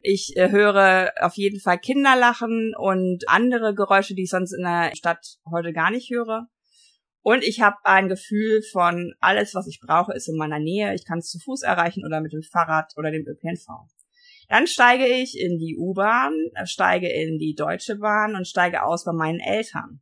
Ich 0.00 0.34
äh, 0.36 0.50
höre 0.50 1.12
auf 1.20 1.34
jeden 1.34 1.60
Fall 1.60 1.78
Kinder 1.78 2.16
lachen 2.16 2.72
und 2.76 3.28
andere 3.28 3.74
Geräusche, 3.74 4.14
die 4.14 4.22
ich 4.22 4.30
sonst 4.30 4.52
in 4.52 4.62
der 4.62 4.96
Stadt 4.96 5.38
heute 5.50 5.74
gar 5.74 5.90
nicht 5.90 6.10
höre. 6.10 6.48
Und 7.22 7.44
ich 7.44 7.60
habe 7.60 7.76
ein 7.84 8.08
Gefühl 8.08 8.62
von 8.72 9.12
alles, 9.20 9.54
was 9.54 9.66
ich 9.66 9.80
brauche, 9.80 10.14
ist 10.14 10.28
in 10.28 10.36
meiner 10.36 10.58
Nähe. 10.58 10.94
Ich 10.94 11.04
kann 11.04 11.18
es 11.18 11.28
zu 11.28 11.38
Fuß 11.38 11.62
erreichen 11.62 12.04
oder 12.06 12.22
mit 12.22 12.32
dem 12.32 12.42
Fahrrad 12.42 12.94
oder 12.96 13.10
dem 13.10 13.26
ÖPNV. 13.26 13.68
Dann 14.50 14.66
steige 14.66 15.06
ich 15.06 15.38
in 15.38 15.58
die 15.58 15.76
U-Bahn, 15.78 16.34
steige 16.64 17.08
in 17.08 17.38
die 17.38 17.54
Deutsche 17.54 17.98
Bahn 17.98 18.34
und 18.34 18.48
steige 18.48 18.82
aus 18.82 19.04
bei 19.04 19.12
meinen 19.12 19.38
Eltern 19.38 20.00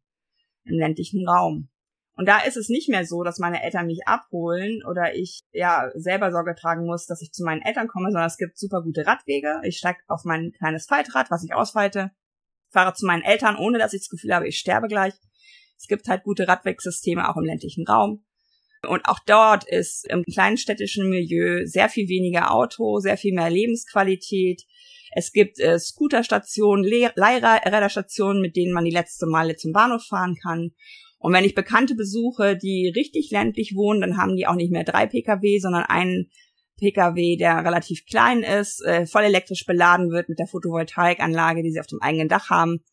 im 0.64 0.78
ländlichen 0.78 1.28
Raum. 1.28 1.68
Und 2.16 2.26
da 2.26 2.38
ist 2.40 2.56
es 2.56 2.70
nicht 2.70 2.88
mehr 2.88 3.04
so, 3.04 3.22
dass 3.22 3.38
meine 3.38 3.62
Eltern 3.62 3.84
mich 3.84 4.08
abholen 4.08 4.82
oder 4.88 5.14
ich 5.14 5.42
ja 5.52 5.90
selber 5.94 6.32
Sorge 6.32 6.54
tragen 6.54 6.86
muss, 6.86 7.04
dass 7.04 7.20
ich 7.20 7.30
zu 7.30 7.44
meinen 7.44 7.60
Eltern 7.60 7.88
komme, 7.88 8.10
sondern 8.10 8.26
es 8.26 8.38
gibt 8.38 8.58
super 8.58 8.82
gute 8.82 9.06
Radwege. 9.06 9.60
Ich 9.64 9.76
steige 9.76 10.00
auf 10.08 10.24
mein 10.24 10.52
kleines 10.52 10.86
Faltrad, 10.86 11.30
was 11.30 11.44
ich 11.44 11.52
ausfalte, 11.52 12.10
fahre 12.70 12.94
zu 12.94 13.04
meinen 13.04 13.22
Eltern, 13.24 13.56
ohne 13.58 13.78
dass 13.78 13.92
ich 13.92 14.00
das 14.00 14.08
Gefühl 14.08 14.34
habe, 14.34 14.48
ich 14.48 14.58
sterbe 14.58 14.88
gleich. 14.88 15.12
Es 15.76 15.88
gibt 15.88 16.08
halt 16.08 16.22
gute 16.24 16.48
Radwegsysteme 16.48 17.28
auch 17.28 17.36
im 17.36 17.44
ländlichen 17.44 17.86
Raum. 17.86 18.24
Und 18.86 19.06
auch 19.06 19.18
dort 19.26 19.68
ist 19.68 20.06
im 20.08 20.22
kleinstädtischen 20.24 21.08
Milieu 21.08 21.64
sehr 21.64 21.88
viel 21.88 22.08
weniger 22.08 22.52
Auto, 22.52 23.00
sehr 23.00 23.16
viel 23.16 23.34
mehr 23.34 23.50
Lebensqualität. 23.50 24.62
Es 25.12 25.32
gibt 25.32 25.58
äh, 25.58 25.78
Scooterstationen, 25.78 26.84
Leihräderstationen, 26.84 28.40
mit 28.40 28.56
denen 28.56 28.72
man 28.72 28.84
die 28.84 28.90
letzte 28.90 29.26
Meile 29.26 29.56
zum 29.56 29.72
Bahnhof 29.72 30.04
fahren 30.06 30.36
kann. 30.40 30.70
Und 31.18 31.32
wenn 31.32 31.44
ich 31.44 31.54
Bekannte 31.54 31.96
besuche, 31.96 32.56
die 32.56 32.92
richtig 32.94 33.30
ländlich 33.30 33.74
wohnen, 33.74 34.00
dann 34.00 34.16
haben 34.16 34.36
die 34.36 34.46
auch 34.46 34.54
nicht 34.54 34.70
mehr 34.70 34.84
drei 34.84 35.06
Pkw, 35.06 35.58
sondern 35.58 35.84
einen 35.84 36.30
Pkw, 36.78 37.36
der 37.36 37.64
relativ 37.64 38.04
klein 38.06 38.44
ist, 38.44 38.84
äh, 38.84 39.06
voll 39.06 39.24
elektrisch 39.24 39.66
beladen 39.66 40.10
wird 40.10 40.28
mit 40.28 40.38
der 40.38 40.46
Photovoltaikanlage, 40.46 41.62
die 41.64 41.72
sie 41.72 41.80
auf 41.80 41.88
dem 41.88 42.00
eigenen 42.00 42.28
Dach 42.28 42.50
haben 42.50 42.84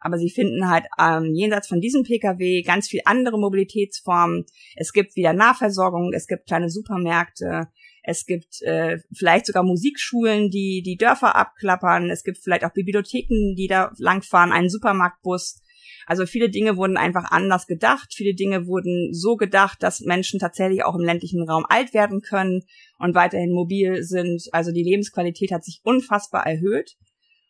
aber 0.00 0.18
sie 0.18 0.30
finden 0.30 0.70
halt 0.70 0.84
ähm, 0.98 1.34
jenseits 1.34 1.68
von 1.68 1.80
diesem 1.80 2.02
Pkw 2.02 2.62
ganz 2.62 2.88
viel 2.88 3.00
andere 3.04 3.38
Mobilitätsformen. 3.38 4.44
Es 4.76 4.92
gibt 4.92 5.16
wieder 5.16 5.32
Nahversorgung, 5.32 6.12
es 6.12 6.26
gibt 6.26 6.46
kleine 6.46 6.70
Supermärkte, 6.70 7.68
es 8.02 8.24
gibt 8.24 8.62
äh, 8.62 8.98
vielleicht 9.12 9.46
sogar 9.46 9.62
Musikschulen, 9.62 10.50
die 10.50 10.82
die 10.82 10.96
Dörfer 10.96 11.36
abklappern, 11.36 12.10
es 12.10 12.24
gibt 12.24 12.38
vielleicht 12.38 12.64
auch 12.64 12.72
Bibliotheken, 12.72 13.54
die 13.54 13.66
da 13.66 13.92
langfahren, 13.98 14.52
einen 14.52 14.70
Supermarktbus. 14.70 15.62
Also 16.06 16.24
viele 16.24 16.48
Dinge 16.48 16.78
wurden 16.78 16.96
einfach 16.96 17.30
anders 17.30 17.66
gedacht. 17.66 18.14
Viele 18.14 18.34
Dinge 18.34 18.66
wurden 18.66 19.12
so 19.12 19.36
gedacht, 19.36 19.82
dass 19.82 20.00
Menschen 20.00 20.40
tatsächlich 20.40 20.82
auch 20.82 20.94
im 20.94 21.04
ländlichen 21.04 21.42
Raum 21.42 21.66
alt 21.68 21.92
werden 21.92 22.22
können 22.22 22.62
und 22.98 23.14
weiterhin 23.14 23.52
mobil 23.52 24.02
sind. 24.02 24.48
Also 24.52 24.72
die 24.72 24.82
Lebensqualität 24.82 25.52
hat 25.52 25.64
sich 25.64 25.80
unfassbar 25.84 26.46
erhöht. 26.46 26.96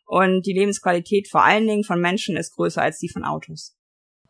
Und 0.09 0.47
die 0.47 0.53
Lebensqualität 0.53 1.27
vor 1.27 1.45
allen 1.45 1.67
Dingen 1.67 1.83
von 1.83 2.01
Menschen 2.01 2.35
ist 2.35 2.55
größer 2.55 2.81
als 2.81 2.97
die 2.97 3.09
von 3.09 3.23
Autos. 3.23 3.75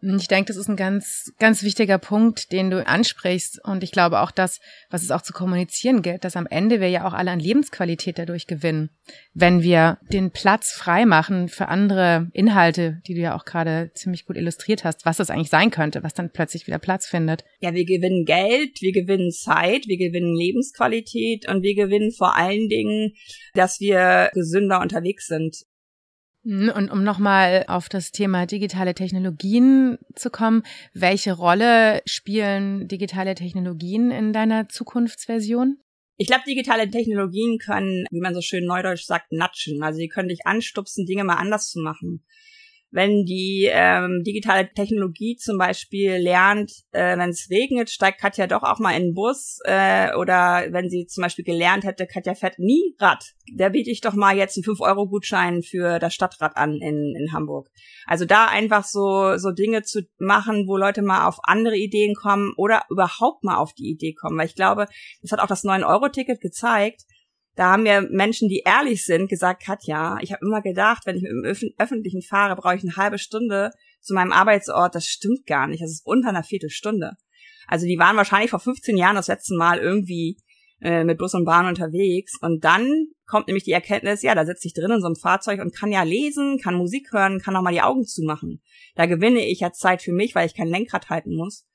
Ich 0.02 0.28
denke, 0.28 0.48
das 0.48 0.58
ist 0.58 0.70
ein 0.70 0.78
ganz, 0.78 1.32
ganz 1.40 1.64
wichtiger 1.64 1.98
Punkt, 1.98 2.52
den 2.52 2.70
du 2.70 2.86
ansprichst. 2.86 3.60
Und 3.64 3.84
ich 3.84 3.92
glaube 3.92 4.20
auch 4.20 4.32
das, 4.32 4.60
was 4.90 5.04
es 5.04 5.12
auch 5.12 5.22
zu 5.22 5.32
kommunizieren 5.32 6.02
gilt, 6.02 6.24
dass 6.24 6.38
am 6.38 6.48
Ende 6.48 6.82
wir 6.82 6.90
ja 6.90 7.06
auch 7.06 7.14
alle 7.14 7.32
an 7.32 7.40
Lebensqualität 7.40 8.18
dadurch 8.18 8.46
gewinnen, 8.46 8.90
wenn 9.34 9.62
wir 9.62 10.00
den 10.12 10.32
Platz 10.32 10.72
frei 10.72 11.06
machen 11.06 11.48
für 11.48 11.68
andere 11.68 12.30
Inhalte, 12.34 13.02
die 13.08 13.14
du 13.14 13.22
ja 13.22 13.36
auch 13.36 13.44
gerade 13.44 13.92
ziemlich 13.94 14.26
gut 14.26 14.38
illustriert 14.38 14.84
hast, 14.84 15.06
was 15.06 15.18
das 15.18 15.30
eigentlich 15.30 15.50
sein 15.50 15.72
könnte, 15.72 16.04
was 16.04 16.14
dann 16.14 16.32
plötzlich 16.32 16.68
wieder 16.68 16.80
Platz 16.80 17.06
findet. 17.06 17.44
Ja, 17.60 17.74
wir 17.74 17.86
gewinnen 17.86 18.26
Geld, 18.26 18.82
wir 18.82 18.94
gewinnen 18.94 19.32
Zeit, 19.32 19.88
wir 19.88 19.98
gewinnen 19.98 20.36
Lebensqualität 20.36 21.50
und 21.50 21.62
wir 21.62 21.76
gewinnen 21.76 22.12
vor 22.12 22.38
allen 22.38 22.70
Dingen, 22.70 23.14
dass 23.54 23.80
wir 23.80 24.30
gesünder 24.34 24.80
unterwegs 24.82 25.28
sind. 25.28 25.69
Mhm, 26.44 26.70
und 26.70 26.90
um 26.90 27.04
nochmal 27.04 27.66
auf 27.68 27.90
das 27.90 28.12
Thema 28.12 28.46
digitale 28.46 28.94
Technologien 28.94 29.98
zu 30.16 30.30
kommen, 30.30 30.64
welche 30.94 31.34
Rolle 31.34 32.02
spielen 32.06 32.88
digitale 32.88 33.36
Technologien 33.36 34.12
in 34.12 34.32
deiner 34.34 34.70
Zukunftsversion? 34.70 35.78
Ich 36.18 36.28
glaube, 36.28 36.44
digitale 36.46 36.90
Technologien 36.90 37.58
können, 37.60 38.06
wie 38.12 38.20
man 38.20 38.34
so 38.34 38.42
schön 38.42 38.66
neudeutsch 38.66 39.06
sagt, 39.06 39.32
natschen. 39.32 39.82
Also 39.84 39.98
sie 39.98 40.10
können 40.10 40.30
dich 40.30 40.46
anstupsen, 40.46 41.06
Dinge 41.06 41.24
mal 41.24 41.36
anders 41.36 41.70
zu 41.70 41.80
machen. 41.80 42.26
Wenn 42.92 43.24
die 43.26 43.70
ähm, 43.72 44.24
digitale 44.26 44.72
Technologie 44.74 45.36
zum 45.36 45.58
Beispiel 45.58 46.16
lernt, 46.16 46.72
äh, 46.92 47.18
wenn 47.18 47.30
es 47.30 47.48
regnet, 47.50 47.90
steigt 47.90 48.20
Katja 48.20 48.48
doch 48.48 48.64
auch 48.64 48.80
mal 48.80 48.96
in 48.96 49.04
den 49.04 49.14
Bus 49.14 49.60
äh, 49.66 50.16
oder 50.16 50.66
wenn 50.72 50.90
sie 50.90 51.06
zum 51.06 51.22
Beispiel 51.22 51.46
gelernt 51.46 51.84
hätte, 51.84 52.08
Katja 52.08 52.34
fährt 52.34 52.58
nie 52.58 52.96
Rad. 53.00 53.34
Da 53.56 53.70
biete 53.70 53.92
ich 53.92 54.02
doch 54.02 54.14
mal 54.14 54.36
jetzt 54.36 54.58
einen 54.58 54.64
5-Euro-Gutschein 54.64 55.62
für 55.62 56.00
das 56.00 56.14
Stadtrad 56.14 56.58
an 56.58 56.80
in, 56.82 57.16
in 57.16 57.32
Hamburg. 57.32 57.70
Also 58.06 58.26
da 58.26 58.48
einfach 58.48 58.84
so, 58.84 59.38
so 59.38 59.52
Dinge 59.52 59.84
zu 59.84 60.02
machen, 60.18 60.68
wo 60.68 60.78
Leute 60.78 61.02
mal 61.02 61.28
auf 61.28 61.38
andere 61.44 61.78
Ideen 61.78 62.16
kommen 62.16 62.54
oder 62.58 62.84
überhaupt 62.90 63.44
mal 63.44 63.58
auf 63.58 63.74
die 63.74 63.90
Idee 63.90 64.14
kommen. 64.14 64.38
Weil 64.38 64.48
ich 64.48 64.56
glaube, 64.56 64.88
das 65.22 65.32
hat 65.32 65.40
auch 65.40 65.48
das 65.48 65.64
9-Euro-Ticket 65.64 66.42
gezeigt, 66.42 67.04
da 67.60 67.74
haben 67.74 67.84
mir 67.84 68.08
Menschen, 68.10 68.48
die 68.48 68.64
ehrlich 68.66 69.04
sind, 69.04 69.30
gesagt, 69.30 69.66
Katja, 69.66 70.18
ich 70.22 70.32
habe 70.32 70.46
immer 70.46 70.62
gedacht, 70.62 71.06
wenn 71.06 71.18
ich 71.18 71.24
im 71.24 71.44
Öf 71.44 71.62
Öffentlichen 71.78 72.22
fahre, 72.22 72.56
brauche 72.56 72.78
ich 72.78 72.84
eine 72.84 72.96
halbe 72.96 73.18
Stunde 73.18 73.72
zu 74.00 74.14
meinem 74.14 74.32
Arbeitsort. 74.32 74.96
Das 74.96 75.06
stimmt 75.06 75.46
gar 75.46 75.68
nicht. 75.68 75.84
Das 75.84 75.92
ist 75.92 76.06
unter 76.06 76.30
einer 76.30 76.44
Viertelstunde. 76.44 77.18
Also 77.68 77.86
die 77.86 78.00
waren 78.00 78.16
wahrscheinlich 78.16 78.52
vor 78.52 78.62
15 78.62 78.96
Jahren 78.96 79.18
das 79.18 79.28
letzte 79.28 79.58
Mal 79.58 79.80
irgendwie 79.80 80.38
äh, 80.80 81.04
mit 81.04 81.18
Bus 81.18 81.34
und 81.34 81.44
Bahn 81.44 81.68
unterwegs. 81.68 82.38
Und 82.40 82.64
dann 82.64 83.08
kommt 83.26 83.48
nämlich 83.48 83.66
die 83.66 83.74
Erkenntnis, 83.74 84.22
ja, 84.22 84.36
da 84.36 84.46
sitze 84.46 84.66
ich 84.66 84.74
drin 84.74 84.92
in 84.92 85.02
so 85.02 85.08
einem 85.08 85.18
Fahrzeug 85.18 85.60
und 85.60 85.76
kann 85.76 85.92
ja 85.92 86.04
lesen, 86.04 86.60
kann 86.64 86.76
Musik 86.76 87.12
hören, 87.12 87.42
kann 87.42 87.58
auch 87.58 87.62
mal 87.62 87.74
die 87.74 87.82
Augen 87.82 88.06
zumachen. 88.06 88.62
Da 88.96 89.06
gewinne 89.06 89.46
ich 89.46 89.60
ja 89.60 89.74
Zeit 89.74 90.02
für 90.02 90.14
mich, 90.14 90.34
weil 90.34 90.48
ich 90.48 90.56
kein 90.56 90.70
Lenkrad 90.70 91.10
halten 91.10 91.36
muss. 91.36 91.68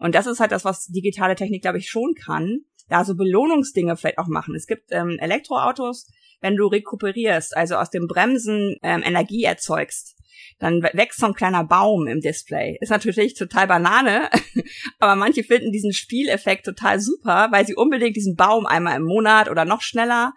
Und 0.00 0.16
das 0.16 0.26
ist 0.26 0.40
halt 0.40 0.50
das, 0.50 0.64
was 0.64 0.86
digitale 0.86 1.36
Technik, 1.36 1.62
glaube 1.62 1.78
ich, 1.78 1.88
schon 1.88 2.14
kann 2.14 2.64
da 2.88 3.04
so 3.04 3.14
Belohnungsdinge 3.14 3.96
vielleicht 3.96 4.18
auch 4.18 4.26
machen. 4.26 4.54
Es 4.54 4.66
gibt 4.66 4.90
ähm, 4.90 5.18
Elektroautos, 5.18 6.06
wenn 6.40 6.56
du 6.56 6.66
rekuperierst, 6.66 7.56
also 7.56 7.76
aus 7.76 7.90
dem 7.90 8.06
Bremsen 8.06 8.76
ähm, 8.82 9.02
Energie 9.04 9.44
erzeugst, 9.44 10.16
dann 10.58 10.82
wächst 10.82 11.20
so 11.20 11.26
ein 11.26 11.34
kleiner 11.34 11.64
Baum 11.64 12.06
im 12.06 12.20
Display. 12.20 12.78
Ist 12.80 12.90
natürlich 12.90 13.34
total 13.34 13.66
Banane, 13.66 14.28
aber 14.98 15.14
manche 15.16 15.44
finden 15.44 15.72
diesen 15.72 15.92
Spieleffekt 15.92 16.64
total 16.64 17.00
super, 17.00 17.48
weil 17.50 17.66
sie 17.66 17.74
unbedingt 17.74 18.16
diesen 18.16 18.36
Baum 18.36 18.66
einmal 18.66 18.96
im 18.96 19.04
Monat 19.04 19.48
oder 19.48 19.64
noch 19.64 19.82
schneller 19.82 20.32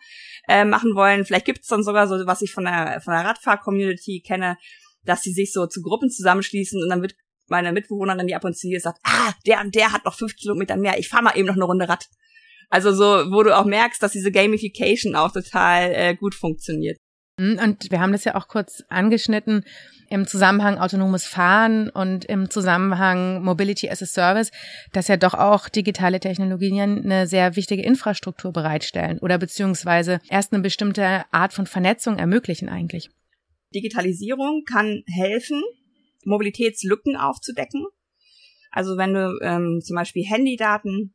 äh, 0.47 0.65
machen 0.65 0.95
wollen. 0.95 1.25
Vielleicht 1.25 1.45
gibt 1.45 1.61
es 1.61 1.67
dann 1.67 1.83
sogar 1.83 2.07
so, 2.07 2.25
was 2.25 2.41
ich 2.41 2.51
von 2.51 2.65
der, 2.65 3.01
von 3.03 3.13
der 3.13 3.25
Radfahr-Community 3.25 4.21
kenne, 4.25 4.57
dass 5.05 5.21
sie 5.21 5.33
sich 5.33 5.51
so 5.51 5.65
zu 5.65 5.81
Gruppen 5.81 6.09
zusammenschließen 6.09 6.81
und 6.81 6.89
dann 6.89 7.01
wird 7.01 7.15
meine 7.47 7.71
Mitbewohnerin, 7.71 8.27
die 8.27 8.35
ab 8.35 8.45
und 8.45 8.57
zu 8.57 8.67
hier 8.67 8.79
sagt, 8.79 8.99
ah, 9.03 9.33
der 9.45 9.61
und 9.61 9.75
der 9.75 9.91
hat 9.91 10.05
noch 10.05 10.15
fünf 10.15 10.35
Kilometer 10.35 10.77
mehr, 10.77 10.97
ich 10.97 11.09
fahr 11.09 11.21
mal 11.21 11.35
eben 11.35 11.47
noch 11.47 11.55
eine 11.55 11.65
Runde 11.65 11.89
Rad. 11.89 12.07
Also 12.71 12.93
so, 12.93 13.31
wo 13.31 13.43
du 13.43 13.55
auch 13.55 13.65
merkst, 13.65 14.01
dass 14.01 14.13
diese 14.13 14.31
Gamification 14.31 15.15
auch 15.15 15.31
total 15.31 15.91
äh, 15.93 16.15
gut 16.15 16.33
funktioniert. 16.33 16.97
Mhm, 17.37 17.59
und 17.61 17.91
wir 17.91 17.99
haben 17.99 18.13
das 18.13 18.23
ja 18.23 18.35
auch 18.35 18.47
kurz 18.47 18.83
angeschnitten 18.87 19.65
im 20.09 20.25
Zusammenhang 20.25 20.77
autonomes 20.77 21.25
Fahren 21.25 21.89
und 21.89 22.25
im 22.25 22.49
Zusammenhang 22.49 23.43
Mobility 23.43 23.89
as 23.89 24.01
a 24.01 24.05
Service, 24.05 24.51
dass 24.93 25.09
ja 25.09 25.17
doch 25.17 25.33
auch 25.33 25.69
digitale 25.69 26.19
Technologien 26.19 27.03
eine 27.03 27.27
sehr 27.27 27.55
wichtige 27.55 27.81
Infrastruktur 27.83 28.51
bereitstellen 28.53 29.19
oder 29.19 29.37
beziehungsweise 29.37 30.19
erst 30.29 30.53
eine 30.53 30.61
bestimmte 30.61 31.23
Art 31.31 31.53
von 31.53 31.65
Vernetzung 31.65 32.17
ermöglichen 32.17 32.69
eigentlich. 32.69 33.09
Digitalisierung 33.73 34.63
kann 34.65 35.03
helfen, 35.07 35.61
Mobilitätslücken 36.25 37.15
aufzudecken. 37.15 37.85
Also 38.69 38.97
wenn 38.97 39.13
du 39.13 39.39
ähm, 39.41 39.81
zum 39.83 39.95
Beispiel 39.95 40.25
Handydaten 40.25 41.13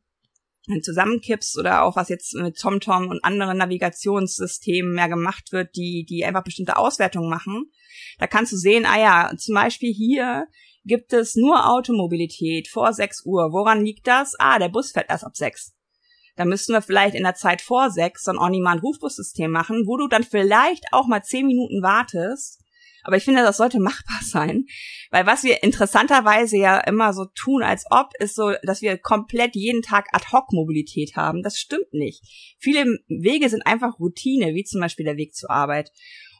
zusammenkippst 0.81 1.57
oder 1.57 1.83
auch 1.83 1.95
was 1.95 2.09
jetzt 2.09 2.33
mit 2.35 2.57
TomTom 2.57 3.07
und 3.07 3.23
anderen 3.23 3.57
Navigationssystemen 3.57 4.93
mehr 4.93 5.09
gemacht 5.09 5.51
wird, 5.51 5.75
die, 5.75 6.05
die 6.07 6.25
einfach 6.25 6.43
bestimmte 6.43 6.77
Auswertungen 6.77 7.29
machen. 7.29 7.71
Da 8.19 8.27
kannst 8.27 8.51
du 8.51 8.57
sehen, 8.57 8.85
ah 8.85 8.99
ja, 8.99 9.31
zum 9.37 9.55
Beispiel 9.55 9.93
hier 9.93 10.47
gibt 10.83 11.13
es 11.13 11.35
nur 11.35 11.69
Automobilität 11.69 12.67
vor 12.67 12.93
6 12.93 13.25
Uhr. 13.25 13.51
Woran 13.51 13.83
liegt 13.83 14.07
das? 14.07 14.35
Ah, 14.39 14.59
der 14.59 14.69
Bus 14.69 14.91
fährt 14.91 15.09
erst 15.09 15.25
ab 15.25 15.35
6. 15.35 15.73
Da 16.35 16.45
müssten 16.45 16.73
wir 16.73 16.81
vielleicht 16.81 17.15
in 17.15 17.23
der 17.23 17.35
Zeit 17.35 17.61
vor 17.61 17.89
6 17.89 18.23
so 18.23 18.31
ein 18.31 18.37
On-Demand-Rufbussystem 18.37 19.51
machen, 19.51 19.83
wo 19.87 19.97
du 19.97 20.07
dann 20.07 20.23
vielleicht 20.23 20.85
auch 20.91 21.07
mal 21.07 21.23
10 21.23 21.47
Minuten 21.47 21.81
wartest 21.81 22.63
aber 23.07 23.15
ich 23.15 23.23
finde, 23.23 23.41
das 23.41 23.57
sollte 23.57 23.79
machbar 23.79 24.19
sein. 24.21 24.65
Weil 25.09 25.25
was 25.25 25.43
wir 25.43 25.63
interessanterweise 25.63 26.57
ja 26.57 26.77
immer 26.79 27.13
so 27.13 27.25
tun, 27.25 27.63
als 27.63 27.85
ob, 27.89 28.09
ist 28.19 28.35
so, 28.35 28.51
dass 28.63 28.81
wir 28.81 28.97
komplett 28.97 29.55
jeden 29.55 29.81
Tag 29.81 30.07
Ad-Hoc-Mobilität 30.11 31.15
haben. 31.15 31.41
Das 31.41 31.57
stimmt 31.57 31.93
nicht. 31.93 32.21
Viele 32.59 32.99
Wege 33.07 33.47
sind 33.47 33.65
einfach 33.65 33.97
Routine, 33.99 34.53
wie 34.53 34.65
zum 34.65 34.81
Beispiel 34.81 35.05
der 35.05 35.15
Weg 35.15 35.33
zur 35.33 35.49
Arbeit. 35.49 35.89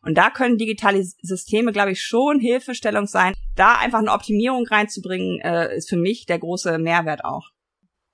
Und 0.01 0.17
da 0.17 0.29
können 0.29 0.57
digitale 0.57 1.03
Systeme, 1.21 1.71
glaube 1.71 1.91
ich, 1.91 2.01
schon 2.01 2.39
Hilfestellung 2.39 3.07
sein. 3.07 3.33
Da 3.55 3.77
einfach 3.77 3.99
eine 3.99 4.11
Optimierung 4.11 4.67
reinzubringen, 4.67 5.39
äh, 5.39 5.75
ist 5.77 5.89
für 5.89 5.97
mich 5.97 6.25
der 6.25 6.39
große 6.39 6.77
Mehrwert 6.79 7.23
auch. 7.23 7.47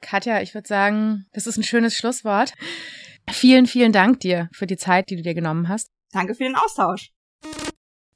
Katja, 0.02 0.42
ich 0.42 0.54
würde 0.54 0.68
sagen, 0.68 1.26
das 1.34 1.48
ist 1.48 1.58
ein 1.58 1.63
schönes 1.63 1.98
Schlusswort. 1.98 2.54
Vielen, 3.32 3.66
vielen 3.66 3.92
Dank 3.92 4.20
dir 4.20 4.50
für 4.54 4.68
die 4.68 4.78
Zeit, 4.78 5.10
die 5.10 5.16
du 5.16 5.24
dir 5.24 5.34
genommen 5.34 5.70
hast. 5.70 5.89
Danke 6.12 6.36
für 6.36 6.44
den 6.44 6.56
Austausch. 6.56 7.10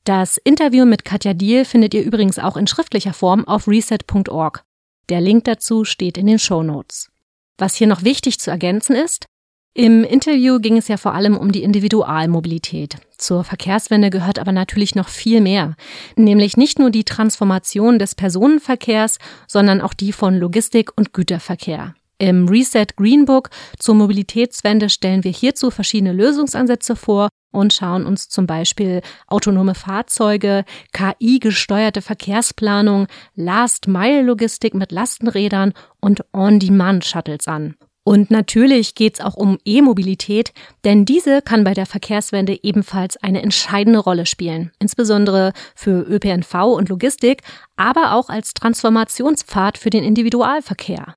Das 0.07 0.37
Interview 0.37 0.85
mit 0.85 1.03
Katja 1.03 1.33
Diel 1.33 1.65
findet 1.65 1.93
ihr 1.93 2.01
übrigens 2.01 2.39
auch 2.39 2.55
in 2.55 2.65
schriftlicher 2.65 3.11
Form 3.11 3.45
auf 3.45 3.67
reset.org. 3.67 4.63
Der 5.09 5.19
Link 5.19 5.43
dazu 5.43 5.83
steht 5.83 6.17
in 6.17 6.27
den 6.27 6.39
Show 6.39 6.63
Notes. 6.63 7.11
Was 7.57 7.75
hier 7.75 7.87
noch 7.87 8.05
wichtig 8.05 8.39
zu 8.39 8.49
ergänzen 8.49 8.95
ist, 8.95 9.25
im 9.73 10.05
Interview 10.05 10.59
ging 10.59 10.77
es 10.77 10.87
ja 10.87 10.95
vor 10.95 11.13
allem 11.13 11.35
um 11.35 11.51
die 11.51 11.61
Individualmobilität. 11.61 12.95
Zur 13.17 13.43
Verkehrswende 13.43 14.09
gehört 14.09 14.39
aber 14.39 14.53
natürlich 14.53 14.95
noch 14.95 15.09
viel 15.09 15.41
mehr, 15.41 15.75
nämlich 16.15 16.55
nicht 16.55 16.79
nur 16.79 16.89
die 16.89 17.03
Transformation 17.03 17.99
des 17.99 18.15
Personenverkehrs, 18.15 19.17
sondern 19.45 19.81
auch 19.81 19.93
die 19.93 20.13
von 20.13 20.37
Logistik 20.37 20.89
und 20.95 21.11
Güterverkehr. 21.11 21.95
Im 22.19 22.47
Reset 22.49 22.87
Greenbook 22.95 23.49
zur 23.77 23.93
Mobilitätswende 23.93 24.89
stellen 24.89 25.23
wir 25.23 25.31
hierzu 25.31 25.69
verschiedene 25.69 26.13
Lösungsansätze 26.13 26.95
vor 26.95 27.29
und 27.51 27.73
schauen 27.73 28.05
uns 28.05 28.27
zum 28.27 28.47
Beispiel 28.47 29.01
autonome 29.27 29.75
Fahrzeuge, 29.75 30.65
KI-gesteuerte 30.93 32.01
Verkehrsplanung, 32.01 33.07
Last-Mile-Logistik 33.35 34.73
mit 34.73 34.91
Lastenrädern 34.91 35.73
und 36.01 36.25
On-Demand-Shuttles 36.33 37.47
an. 37.47 37.75
Und 38.03 38.31
natürlich 38.31 38.95
geht's 38.95 39.19
auch 39.19 39.35
um 39.35 39.57
E-Mobilität, 39.65 40.53
denn 40.85 41.03
diese 41.03 41.41
kann 41.41 41.65
bei 41.65 41.73
der 41.73 41.85
Verkehrswende 41.85 42.57
ebenfalls 42.63 43.17
eine 43.17 43.41
entscheidende 43.41 43.99
Rolle 43.99 44.25
spielen, 44.25 44.71
insbesondere 44.79 45.51
für 45.75 46.03
ÖPNV 46.03 46.53
und 46.73 46.87
Logistik, 46.87 47.41
aber 47.75 48.13
auch 48.13 48.29
als 48.29 48.53
Transformationspfad 48.53 49.77
für 49.77 49.89
den 49.89 50.05
Individualverkehr. 50.05 51.16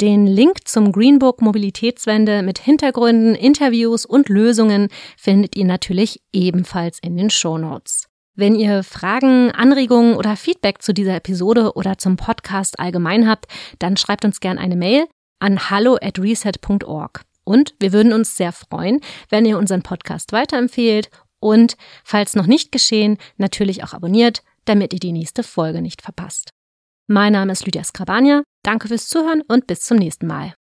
Den 0.00 0.26
Link 0.26 0.66
zum 0.66 0.92
Greenbook 0.92 1.42
Mobilitätswende 1.42 2.40
mit 2.42 2.58
Hintergründen, 2.58 3.34
Interviews 3.34 4.06
und 4.06 4.30
Lösungen 4.30 4.88
findet 5.18 5.56
ihr 5.56 5.66
natürlich 5.66 6.22
ebenfalls 6.32 6.98
in 7.00 7.18
den 7.18 7.28
Shownotes. 7.28 8.08
Wenn 8.34 8.54
ihr 8.54 8.82
Fragen, 8.82 9.50
Anregungen 9.50 10.16
oder 10.16 10.36
Feedback 10.36 10.80
zu 10.80 10.94
dieser 10.94 11.16
Episode 11.16 11.74
oder 11.74 11.98
zum 11.98 12.16
Podcast 12.16 12.80
allgemein 12.80 13.28
habt, 13.28 13.44
dann 13.78 13.98
schreibt 13.98 14.24
uns 14.24 14.40
gerne 14.40 14.58
eine 14.58 14.76
Mail 14.76 15.06
an 15.38 15.68
hallo 15.68 15.98
at 16.00 16.18
reset.org. 16.18 17.20
Und 17.44 17.74
wir 17.78 17.92
würden 17.92 18.14
uns 18.14 18.38
sehr 18.38 18.52
freuen, 18.52 19.00
wenn 19.28 19.44
ihr 19.44 19.58
unseren 19.58 19.82
Podcast 19.82 20.32
weiterempfehlt 20.32 21.10
und, 21.40 21.76
falls 22.04 22.34
noch 22.34 22.46
nicht 22.46 22.72
geschehen, 22.72 23.18
natürlich 23.36 23.84
auch 23.84 23.92
abonniert, 23.92 24.42
damit 24.64 24.94
ihr 24.94 25.00
die 25.00 25.12
nächste 25.12 25.42
Folge 25.42 25.82
nicht 25.82 26.00
verpasst. 26.00 26.48
Mein 27.06 27.34
Name 27.34 27.52
ist 27.52 27.66
Lydia 27.66 27.84
Skrabania. 27.84 28.44
Danke 28.62 28.88
fürs 28.88 29.08
Zuhören 29.08 29.42
und 29.48 29.66
bis 29.66 29.80
zum 29.80 29.96
nächsten 29.96 30.26
Mal. 30.26 30.54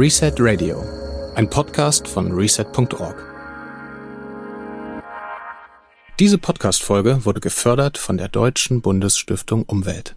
Reset 0.00 0.32
Radio, 0.38 0.82
ein 1.34 1.50
Podcast 1.50 2.08
von 2.08 2.32
reset.org. 2.32 3.29
Diese 6.20 6.36
Podcast-Folge 6.36 7.24
wurde 7.24 7.40
gefördert 7.40 7.96
von 7.96 8.18
der 8.18 8.28
Deutschen 8.28 8.82
Bundesstiftung 8.82 9.62
Umwelt. 9.62 10.16